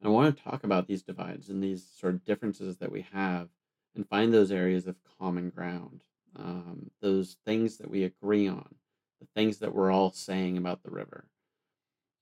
And 0.00 0.08
I 0.08 0.10
want 0.10 0.34
to 0.34 0.42
talk 0.42 0.64
about 0.64 0.86
these 0.86 1.02
divides 1.02 1.50
and 1.50 1.62
these 1.62 1.86
sort 2.00 2.14
of 2.14 2.24
differences 2.24 2.78
that 2.78 2.90
we 2.90 3.04
have 3.12 3.48
and 3.94 4.08
find 4.08 4.32
those 4.32 4.50
areas 4.50 4.86
of 4.86 4.96
common 5.20 5.50
ground, 5.50 6.00
um, 6.36 6.90
those 7.02 7.36
things 7.44 7.76
that 7.76 7.90
we 7.90 8.04
agree 8.04 8.48
on, 8.48 8.74
the 9.20 9.28
things 9.34 9.58
that 9.58 9.74
we're 9.74 9.90
all 9.90 10.10
saying 10.10 10.56
about 10.56 10.82
the 10.82 10.90
river. 10.90 11.26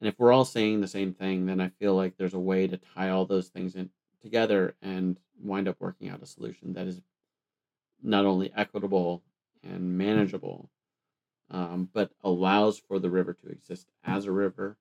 And 0.00 0.08
if 0.08 0.18
we're 0.18 0.32
all 0.32 0.44
saying 0.44 0.80
the 0.80 0.88
same 0.88 1.14
thing, 1.14 1.46
then 1.46 1.60
I 1.60 1.68
feel 1.68 1.94
like 1.94 2.16
there's 2.16 2.34
a 2.34 2.40
way 2.40 2.66
to 2.66 2.80
tie 2.96 3.10
all 3.10 3.26
those 3.26 3.46
things 3.46 3.76
in 3.76 3.90
together 4.20 4.74
and 4.82 5.20
wind 5.40 5.68
up 5.68 5.76
working 5.78 6.08
out 6.08 6.20
a 6.20 6.26
solution 6.26 6.72
that 6.72 6.88
is 6.88 7.00
not 8.02 8.26
only 8.26 8.52
equitable 8.56 9.22
and 9.62 9.96
manageable, 9.96 10.70
um, 11.50 11.88
but 11.92 12.10
allows 12.22 12.78
for 12.78 12.98
the 12.98 13.10
river 13.10 13.32
to 13.34 13.48
exist 13.48 13.88
as 14.04 14.26
a 14.26 14.32
river, 14.32 14.76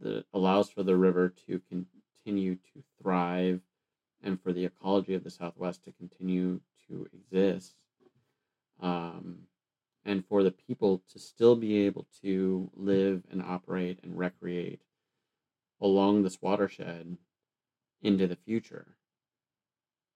that 0.00 0.24
allows 0.32 0.70
for 0.70 0.82
the 0.82 0.96
river 0.96 1.32
to 1.46 1.60
continue 1.68 2.56
to 2.56 2.82
thrive, 3.00 3.60
and 4.22 4.40
for 4.40 4.52
the 4.52 4.64
ecology 4.64 5.14
of 5.14 5.24
the 5.24 5.30
Southwest 5.30 5.84
to 5.84 5.92
continue 5.92 6.60
to 6.88 7.06
exist, 7.12 7.74
um, 8.80 9.38
and 10.04 10.24
for 10.26 10.42
the 10.42 10.50
people 10.50 11.02
to 11.12 11.18
still 11.18 11.56
be 11.56 11.78
able 11.78 12.06
to 12.22 12.70
live 12.74 13.22
and 13.30 13.42
operate 13.42 13.98
and 14.02 14.16
recreate 14.16 14.80
along 15.80 16.22
this 16.22 16.40
watershed 16.40 17.16
into 18.02 18.26
the 18.26 18.36
future 18.36 18.96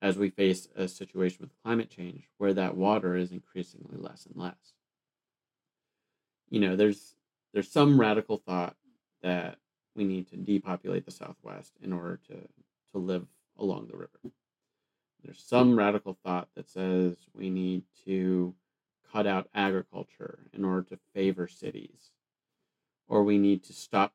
as 0.02 0.16
we 0.16 0.30
face 0.30 0.68
a 0.76 0.88
situation 0.88 1.38
with 1.40 1.62
climate 1.62 1.90
change 1.90 2.28
where 2.38 2.54
that 2.54 2.76
water 2.76 3.16
is 3.16 3.32
increasingly 3.32 3.96
less 3.96 4.26
and 4.26 4.36
less. 4.36 4.74
You 6.48 6.60
know, 6.60 6.76
there's 6.76 7.14
there's 7.52 7.70
some 7.70 8.00
radical 8.00 8.36
thought 8.38 8.76
that 9.22 9.56
we 9.94 10.04
need 10.04 10.28
to 10.28 10.36
depopulate 10.36 11.04
the 11.04 11.10
Southwest 11.10 11.72
in 11.82 11.92
order 11.92 12.20
to, 12.28 12.34
to 12.92 12.98
live 12.98 13.26
along 13.58 13.88
the 13.88 13.96
river. 13.96 14.20
There's 15.22 15.42
some 15.42 15.76
radical 15.76 16.16
thought 16.24 16.48
that 16.54 16.68
says 16.68 17.16
we 17.34 17.50
need 17.50 17.82
to 18.06 18.54
cut 19.12 19.26
out 19.26 19.48
agriculture 19.54 20.46
in 20.52 20.64
order 20.64 20.82
to 20.90 20.98
favor 21.12 21.48
cities, 21.48 22.12
or 23.08 23.24
we 23.24 23.36
need 23.36 23.64
to 23.64 23.72
stop 23.72 24.14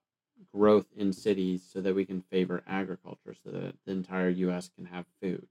growth 0.54 0.88
in 0.96 1.14
cities 1.14 1.64
so 1.72 1.82
that 1.82 1.96
we 1.96 2.06
can 2.06 2.22
favor 2.22 2.64
agriculture 2.68 3.36
so 3.44 3.52
that 3.52 3.76
the 3.86 3.92
entire 3.92 4.30
US 4.30 4.70
can 4.76 4.86
have 4.86 5.06
food 5.22 5.48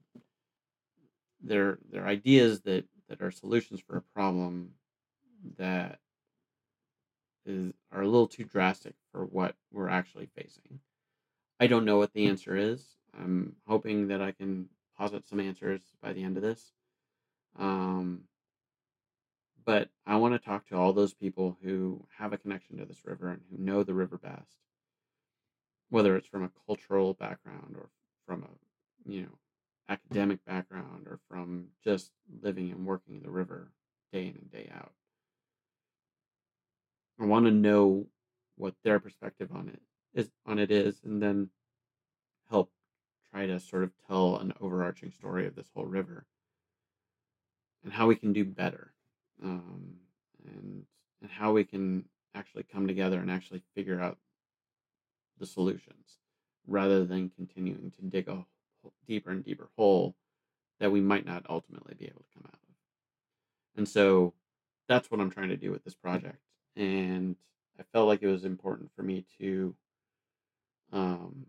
they're 1.45 1.77
they're 1.91 2.07
ideas 2.07 2.61
that 2.61 2.85
that 3.07 3.21
are 3.21 3.31
solutions 3.31 3.79
for 3.79 3.97
a 3.97 4.01
problem 4.01 4.71
that 5.57 5.99
is 7.45 7.71
are 7.91 8.01
a 8.01 8.07
little 8.07 8.27
too 8.27 8.43
drastic 8.43 8.95
for 9.11 9.25
what 9.25 9.55
we're 9.71 9.89
actually 9.89 10.27
facing. 10.35 10.79
I 11.59 11.67
don't 11.67 11.85
know 11.85 11.97
what 11.97 12.13
the 12.13 12.27
answer 12.27 12.55
is. 12.57 12.83
I'm 13.17 13.55
hoping 13.67 14.07
that 14.07 14.21
I 14.21 14.31
can 14.31 14.67
posit 14.97 15.25
some 15.27 15.39
answers 15.39 15.81
by 16.01 16.13
the 16.13 16.23
end 16.23 16.37
of 16.37 16.43
this. 16.43 16.73
Um, 17.57 18.23
but 19.63 19.89
I 20.05 20.17
want 20.17 20.33
to 20.33 20.39
talk 20.39 20.67
to 20.67 20.75
all 20.75 20.93
those 20.93 21.13
people 21.13 21.57
who 21.63 22.05
have 22.17 22.33
a 22.33 22.37
connection 22.37 22.77
to 22.77 22.85
this 22.85 23.05
river 23.05 23.29
and 23.29 23.41
who 23.49 23.63
know 23.63 23.83
the 23.83 23.93
river 23.93 24.17
best, 24.17 24.57
whether 25.89 26.15
it's 26.17 26.27
from 26.27 26.43
a 26.43 26.51
cultural 26.65 27.13
background 27.13 27.75
or 27.77 27.89
from 28.25 28.43
a 28.43 29.11
you 29.11 29.21
know 29.21 29.37
academic 29.89 30.43
background 30.45 31.07
or 31.07 31.19
from 31.29 31.65
just 31.83 32.11
living 32.41 32.71
and 32.71 32.85
working 32.85 33.15
in 33.15 33.23
the 33.23 33.29
river 33.29 33.71
day 34.11 34.27
in 34.27 34.35
and 34.35 34.51
day 34.51 34.69
out. 34.73 34.91
I 37.19 37.25
want 37.25 37.45
to 37.45 37.51
know 37.51 38.07
what 38.57 38.73
their 38.83 38.99
perspective 38.99 39.49
on 39.53 39.69
it 39.69 39.81
is 40.13 40.31
on 40.45 40.59
it 40.59 40.71
is 40.71 41.01
and 41.03 41.21
then 41.21 41.49
help 42.49 42.71
try 43.31 43.45
to 43.45 43.59
sort 43.59 43.83
of 43.83 43.91
tell 44.07 44.37
an 44.37 44.53
overarching 44.61 45.11
story 45.11 45.45
of 45.45 45.55
this 45.55 45.69
whole 45.73 45.85
river 45.85 46.25
and 47.83 47.91
how 47.91 48.07
we 48.07 48.15
can 48.15 48.33
do 48.33 48.45
better 48.45 48.93
um, 49.43 49.95
and 50.45 50.85
and 51.21 51.31
how 51.31 51.51
we 51.51 51.63
can 51.63 52.05
actually 52.33 52.63
come 52.63 52.87
together 52.87 53.19
and 53.19 53.31
actually 53.31 53.61
figure 53.73 53.99
out 53.99 54.17
the 55.39 55.45
solutions 55.45 56.17
rather 56.67 57.05
than 57.05 57.29
continuing 57.29 57.91
to 57.91 58.01
dig 58.03 58.27
a 58.27 58.45
deeper 59.07 59.31
and 59.31 59.43
deeper 59.43 59.69
hole 59.77 60.15
that 60.79 60.91
we 60.91 61.01
might 61.01 61.25
not 61.25 61.45
ultimately 61.49 61.95
be 61.97 62.05
able 62.05 62.21
to 62.21 62.33
come 62.33 62.43
out 62.45 62.53
of. 62.53 62.59
And 63.77 63.87
so 63.87 64.33
that's 64.87 65.09
what 65.09 65.19
I'm 65.19 65.31
trying 65.31 65.49
to 65.49 65.57
do 65.57 65.71
with 65.71 65.83
this 65.83 65.95
project. 65.95 66.39
And 66.75 67.35
I 67.79 67.83
felt 67.93 68.07
like 68.07 68.21
it 68.21 68.27
was 68.27 68.45
important 68.45 68.91
for 68.95 69.03
me 69.03 69.25
to 69.39 69.75
um, 70.91 71.45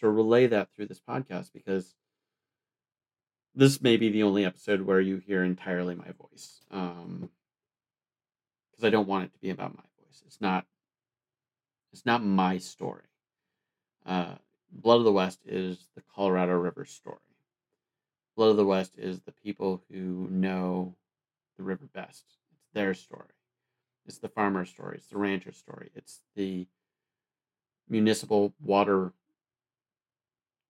of 0.00 0.10
relay 0.10 0.46
that 0.48 0.68
through 0.74 0.86
this 0.86 1.00
podcast 1.00 1.52
because 1.52 1.94
this 3.54 3.80
may 3.80 3.96
be 3.96 4.10
the 4.10 4.22
only 4.22 4.44
episode 4.44 4.82
where 4.82 5.00
you 5.00 5.18
hear 5.18 5.42
entirely 5.42 5.94
my 5.94 6.12
voice. 6.18 6.62
Um, 6.70 7.30
because 8.70 8.84
I 8.84 8.90
don't 8.90 9.08
want 9.08 9.24
it 9.24 9.32
to 9.34 9.40
be 9.40 9.50
about 9.50 9.76
my 9.76 9.82
voice. 9.98 10.22
It's 10.26 10.40
not. 10.40 10.64
It's 11.92 12.06
not 12.06 12.24
my 12.24 12.58
story. 12.58 13.02
Uh, 14.06 14.36
Blood 14.72 14.98
of 14.98 15.04
the 15.04 15.12
West 15.12 15.40
is 15.44 15.88
the 15.94 16.02
Colorado 16.14 16.52
River 16.54 16.84
story. 16.84 17.18
Blood 18.36 18.50
of 18.50 18.56
the 18.56 18.64
West 18.64 18.92
is 18.96 19.20
the 19.20 19.32
people 19.32 19.82
who 19.90 20.28
know 20.30 20.94
the 21.56 21.62
river 21.62 21.86
best. 21.92 22.24
It's 22.52 22.68
their 22.72 22.94
story. 22.94 23.34
It's 24.06 24.18
the 24.18 24.28
farmer's 24.28 24.70
story. 24.70 24.96
It's 24.96 25.08
the 25.08 25.18
rancher's 25.18 25.56
story. 25.56 25.90
It's 25.94 26.20
the 26.36 26.66
municipal 27.88 28.54
water 28.60 29.12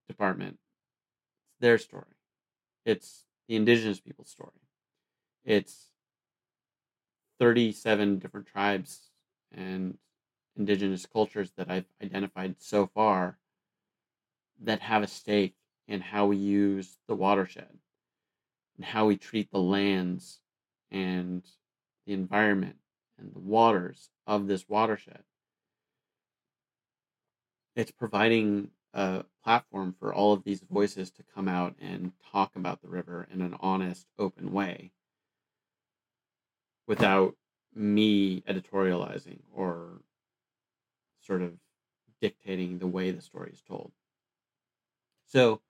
department. 0.08 0.58
It's 1.48 1.60
their 1.60 1.78
story. 1.78 2.16
It's 2.84 3.24
the 3.46 3.56
indigenous 3.56 4.00
people's 4.00 4.30
story. 4.30 4.50
It's 5.44 5.90
37 7.38 8.18
different 8.18 8.46
tribes 8.46 9.10
and 9.52 9.98
indigenous 10.56 11.06
cultures 11.06 11.52
that 11.56 11.70
I've 11.70 11.86
identified 12.02 12.56
so 12.58 12.86
far 12.86 13.38
that 14.62 14.80
have 14.80 15.02
a 15.02 15.08
stake 15.08 15.54
in 15.88 16.00
how 16.00 16.26
we 16.26 16.36
use 16.36 16.98
the 17.08 17.14
watershed 17.14 17.78
and 18.76 18.84
how 18.84 19.06
we 19.06 19.16
treat 19.16 19.50
the 19.50 19.58
lands 19.58 20.40
and 20.90 21.44
the 22.06 22.12
environment 22.12 22.76
and 23.18 23.32
the 23.34 23.40
waters 23.40 24.10
of 24.26 24.46
this 24.46 24.68
watershed. 24.68 25.22
It's 27.76 27.90
providing 27.90 28.70
a 28.92 29.24
platform 29.44 29.94
for 29.98 30.12
all 30.12 30.32
of 30.32 30.44
these 30.44 30.60
voices 30.60 31.10
to 31.12 31.24
come 31.34 31.48
out 31.48 31.74
and 31.80 32.12
talk 32.32 32.56
about 32.56 32.82
the 32.82 32.88
river 32.88 33.28
in 33.32 33.40
an 33.40 33.56
honest, 33.60 34.06
open 34.18 34.52
way 34.52 34.92
without 36.86 37.36
me 37.74 38.40
editorializing 38.42 39.38
or 39.54 40.00
sort 41.20 41.42
of 41.42 41.52
dictating 42.20 42.78
the 42.78 42.86
way 42.86 43.10
the 43.10 43.22
story 43.22 43.50
is 43.52 43.62
told. 43.62 43.92
So, 45.30 45.60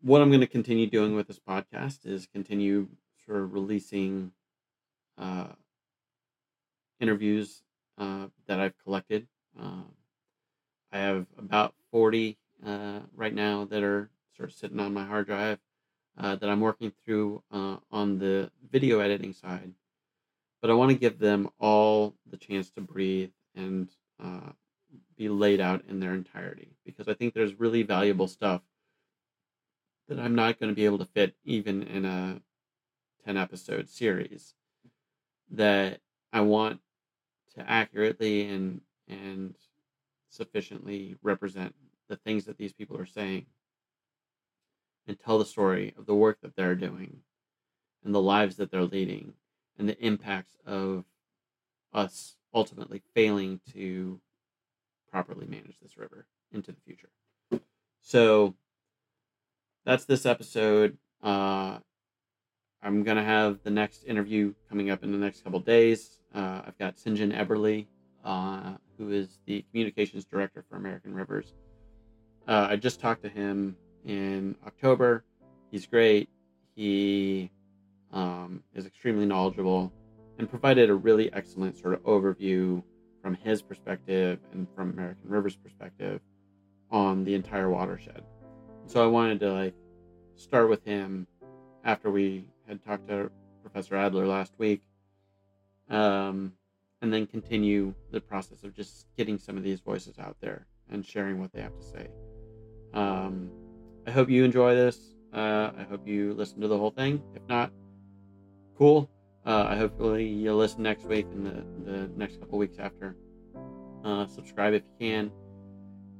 what 0.00 0.22
I'm 0.22 0.28
going 0.28 0.42
to 0.42 0.46
continue 0.46 0.86
doing 0.86 1.16
with 1.16 1.26
this 1.26 1.40
podcast 1.40 2.06
is 2.06 2.28
continue 2.32 2.86
sort 3.26 3.42
of 3.42 3.52
releasing 3.52 4.30
uh, 5.20 5.48
interviews 7.00 7.64
uh, 7.98 8.28
that 8.46 8.60
I've 8.60 8.78
collected. 8.84 9.26
Um, 9.58 9.86
I 10.92 10.98
have 10.98 11.26
about 11.36 11.74
40 11.90 12.38
uh, 12.64 13.00
right 13.12 13.34
now 13.34 13.64
that 13.64 13.82
are 13.82 14.08
sort 14.36 14.50
of 14.50 14.54
sitting 14.54 14.78
on 14.78 14.94
my 14.94 15.04
hard 15.04 15.26
drive 15.26 15.58
uh, 16.16 16.36
that 16.36 16.48
I'm 16.48 16.60
working 16.60 16.92
through 17.04 17.42
uh, 17.50 17.78
on 17.90 18.20
the 18.20 18.52
video 18.70 19.00
editing 19.00 19.32
side. 19.32 19.72
But 20.62 20.70
I 20.70 20.74
want 20.74 20.92
to 20.92 20.96
give 20.96 21.18
them 21.18 21.50
all 21.58 22.14
the 22.30 22.36
chance 22.36 22.70
to 22.70 22.82
breathe 22.82 23.32
and 23.56 23.90
uh, 24.22 24.52
be 25.18 25.28
laid 25.28 25.60
out 25.60 25.82
in 25.88 26.00
their 26.00 26.14
entirety 26.14 26.76
because 26.86 27.08
I 27.08 27.14
think 27.14 27.34
there's 27.34 27.58
really 27.58 27.82
valuable 27.82 28.28
stuff 28.28 28.62
that 30.08 30.18
I'm 30.18 30.34
not 30.34 30.58
going 30.58 30.70
to 30.70 30.76
be 30.76 30.84
able 30.84 30.98
to 30.98 31.04
fit 31.04 31.34
even 31.44 31.82
in 31.82 32.04
a 32.04 32.40
10 33.26 33.36
episode 33.36 33.90
series 33.90 34.54
that 35.50 36.00
I 36.32 36.40
want 36.42 36.80
to 37.56 37.68
accurately 37.68 38.48
and 38.48 38.80
and 39.08 39.54
sufficiently 40.30 41.16
represent 41.22 41.74
the 42.08 42.16
things 42.16 42.44
that 42.44 42.58
these 42.58 42.72
people 42.72 42.96
are 42.96 43.06
saying 43.06 43.46
and 45.06 45.18
tell 45.18 45.38
the 45.38 45.44
story 45.44 45.94
of 45.98 46.06
the 46.06 46.14
work 46.14 46.38
that 46.42 46.54
they're 46.54 46.74
doing 46.74 47.18
and 48.04 48.14
the 48.14 48.20
lives 48.20 48.56
that 48.56 48.70
they're 48.70 48.82
leading 48.84 49.32
and 49.78 49.88
the 49.88 49.98
impacts 50.04 50.56
of 50.66 51.04
us 51.92 52.36
ultimately 52.54 53.02
failing 53.14 53.60
to 53.72 54.20
properly 55.10 55.46
manage 55.46 55.78
this 55.80 55.96
river 55.96 56.26
into 56.52 56.72
the 56.72 56.80
future. 56.84 57.10
So 58.00 58.54
that's 59.84 60.04
this 60.04 60.26
episode. 60.26 60.98
Uh, 61.22 61.78
I'm 62.82 63.02
gonna 63.02 63.24
have 63.24 63.58
the 63.64 63.70
next 63.70 64.04
interview 64.04 64.54
coming 64.68 64.90
up 64.90 65.02
in 65.02 65.12
the 65.12 65.18
next 65.18 65.42
couple 65.42 65.60
days. 65.60 66.20
Uh, 66.34 66.62
I've 66.66 66.78
got 66.78 66.96
Sinjin 66.96 67.36
Eberle, 67.36 67.86
uh, 68.24 68.74
who 68.96 69.10
is 69.10 69.38
the 69.46 69.62
communications 69.70 70.24
director 70.24 70.64
for 70.68 70.76
American 70.76 71.14
Rivers. 71.14 71.54
Uh, 72.46 72.68
I 72.70 72.76
just 72.76 73.00
talked 73.00 73.22
to 73.22 73.28
him 73.28 73.76
in 74.04 74.56
October. 74.66 75.24
He's 75.70 75.86
great. 75.86 76.28
He 76.74 77.50
um, 78.12 78.62
is 78.74 78.86
extremely 78.86 79.26
knowledgeable 79.26 79.92
and 80.38 80.48
provided 80.48 80.88
a 80.88 80.94
really 80.94 81.32
excellent 81.32 81.76
sort 81.76 81.94
of 81.94 82.02
overview 82.04 82.82
from 83.22 83.34
his 83.34 83.62
perspective 83.62 84.38
and 84.52 84.66
from 84.74 84.90
American 84.90 85.28
River's 85.28 85.56
perspective 85.56 86.20
on 86.90 87.24
the 87.24 87.34
entire 87.34 87.70
watershed. 87.70 88.22
So 88.86 89.02
I 89.02 89.06
wanted 89.06 89.40
to 89.40 89.52
like 89.52 89.74
start 90.36 90.68
with 90.68 90.84
him 90.84 91.26
after 91.84 92.10
we 92.10 92.48
had 92.66 92.82
talked 92.84 93.08
to 93.08 93.30
Professor 93.62 93.96
Adler 93.96 94.26
last 94.26 94.52
week, 94.58 94.82
um, 95.90 96.52
and 97.02 97.12
then 97.12 97.26
continue 97.26 97.94
the 98.10 98.20
process 98.20 98.64
of 98.64 98.74
just 98.74 99.06
getting 99.16 99.38
some 99.38 99.56
of 99.56 99.62
these 99.62 99.80
voices 99.80 100.18
out 100.18 100.36
there 100.40 100.66
and 100.90 101.04
sharing 101.04 101.38
what 101.40 101.52
they 101.52 101.60
have 101.60 101.76
to 101.76 101.84
say. 101.84 102.08
Um, 102.94 103.50
I 104.06 104.10
hope 104.10 104.30
you 104.30 104.44
enjoy 104.44 104.74
this. 104.74 105.14
Uh, 105.34 105.70
I 105.76 105.82
hope 105.88 106.08
you 106.08 106.32
listen 106.32 106.60
to 106.60 106.68
the 106.68 106.78
whole 106.78 106.90
thing. 106.90 107.22
If 107.34 107.42
not, 107.48 107.70
cool. 108.76 109.10
Uh, 109.46 109.66
I 109.68 109.76
hopefully 109.76 110.26
you'll 110.26 110.58
listen 110.58 110.82
next 110.82 111.04
week 111.04 111.26
and 111.32 111.46
the, 111.46 111.90
the 111.90 112.08
next 112.16 112.40
couple 112.40 112.58
weeks 112.58 112.78
after. 112.78 113.16
Uh, 114.04 114.26
subscribe 114.26 114.74
if 114.74 114.82
you 115.00 115.08
can. 115.08 115.32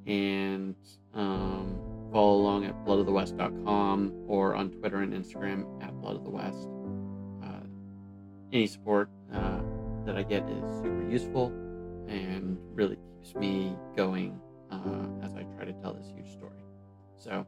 And 0.07 0.77
um, 1.15 1.79
follow 2.13 2.37
along 2.37 2.65
at 2.65 2.75
bloodofthewest.com 2.85 4.25
or 4.27 4.55
on 4.55 4.71
Twitter 4.71 5.03
and 5.03 5.13
Instagram 5.13 5.83
at 5.83 5.93
bloodofthewest. 5.95 7.45
Uh, 7.45 7.67
any 8.53 8.67
support 8.67 9.11
uh, 9.33 9.61
that 10.07 10.17
I 10.17 10.23
get 10.23 10.43
is 10.49 10.83
super 10.83 11.07
useful 11.11 11.49
and 12.09 12.59
really 12.73 12.97
keeps 12.97 13.35
me 13.35 13.77
going 13.95 14.41
uh, 14.71 15.25
as 15.25 15.35
I 15.35 15.43
try 15.57 15.65
to 15.67 15.73
tell 15.83 15.93
this 15.93 16.07
huge 16.15 16.33
story. 16.33 16.53
So 17.17 17.47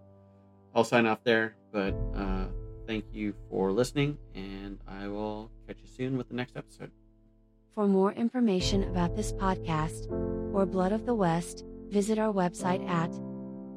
I'll 0.75 0.85
sign 0.85 1.07
off 1.07 1.25
there, 1.25 1.57
but 1.73 1.95
uh, 2.15 2.47
thank 2.91 3.07
you 3.13 3.35
for 3.49 3.71
listening, 3.71 4.19
and 4.35 4.81
I 4.89 5.07
will 5.07 5.49
catch 5.69 5.77
you 5.81 5.87
soon 5.87 6.19
with 6.19 6.29
the 6.29 6.35
next 6.35 6.57
episode. 6.57 6.91
For 7.73 7.87
more 7.87 8.13
information 8.13 8.83
about 8.83 9.15
this 9.15 9.33
podcast 9.33 10.11
or 10.53 10.67
Blood 10.67 10.91
of 10.91 11.07
the 11.07 11.15
West, 11.15 11.65
visit 11.89 12.19
our 12.19 12.33
website 12.33 12.85
at 12.89 13.13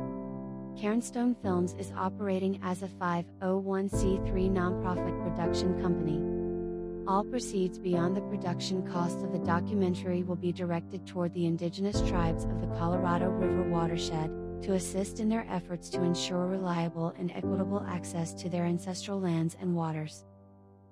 Cairnstone 0.80 1.34
Films 1.42 1.74
is 1.76 1.90
operating 1.96 2.60
as 2.62 2.84
a 2.84 2.88
501c3 2.88 4.48
nonprofit 4.48 5.20
production 5.24 5.82
company. 5.82 6.31
All 7.06 7.24
proceeds 7.24 7.78
beyond 7.78 8.16
the 8.16 8.20
production 8.20 8.86
costs 8.86 9.22
of 9.22 9.32
the 9.32 9.38
documentary 9.40 10.22
will 10.22 10.36
be 10.36 10.52
directed 10.52 11.06
toward 11.06 11.34
the 11.34 11.46
indigenous 11.46 12.00
tribes 12.08 12.44
of 12.44 12.60
the 12.60 12.68
Colorado 12.78 13.28
River 13.28 13.68
watershed 13.68 14.30
to 14.62 14.74
assist 14.74 15.18
in 15.18 15.28
their 15.28 15.44
efforts 15.50 15.88
to 15.90 16.02
ensure 16.02 16.46
reliable 16.46 17.12
and 17.18 17.32
equitable 17.32 17.84
access 17.88 18.32
to 18.34 18.48
their 18.48 18.64
ancestral 18.64 19.20
lands 19.20 19.56
and 19.60 19.74
waters. 19.74 20.24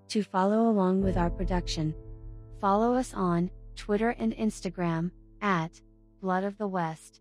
To 0.09 0.25
follow 0.25 0.69
along 0.69 1.03
with 1.03 1.17
our 1.17 1.31
production, 1.31 1.95
follow 2.61 2.95
us 2.95 3.15
on 3.15 3.51
Twitter 3.77 4.11
and 4.11 4.35
Instagram 4.37 5.13
at 5.41 5.81
Blood 6.21 6.43
of 6.45 6.59
the 6.59 6.69
West. 6.69 7.19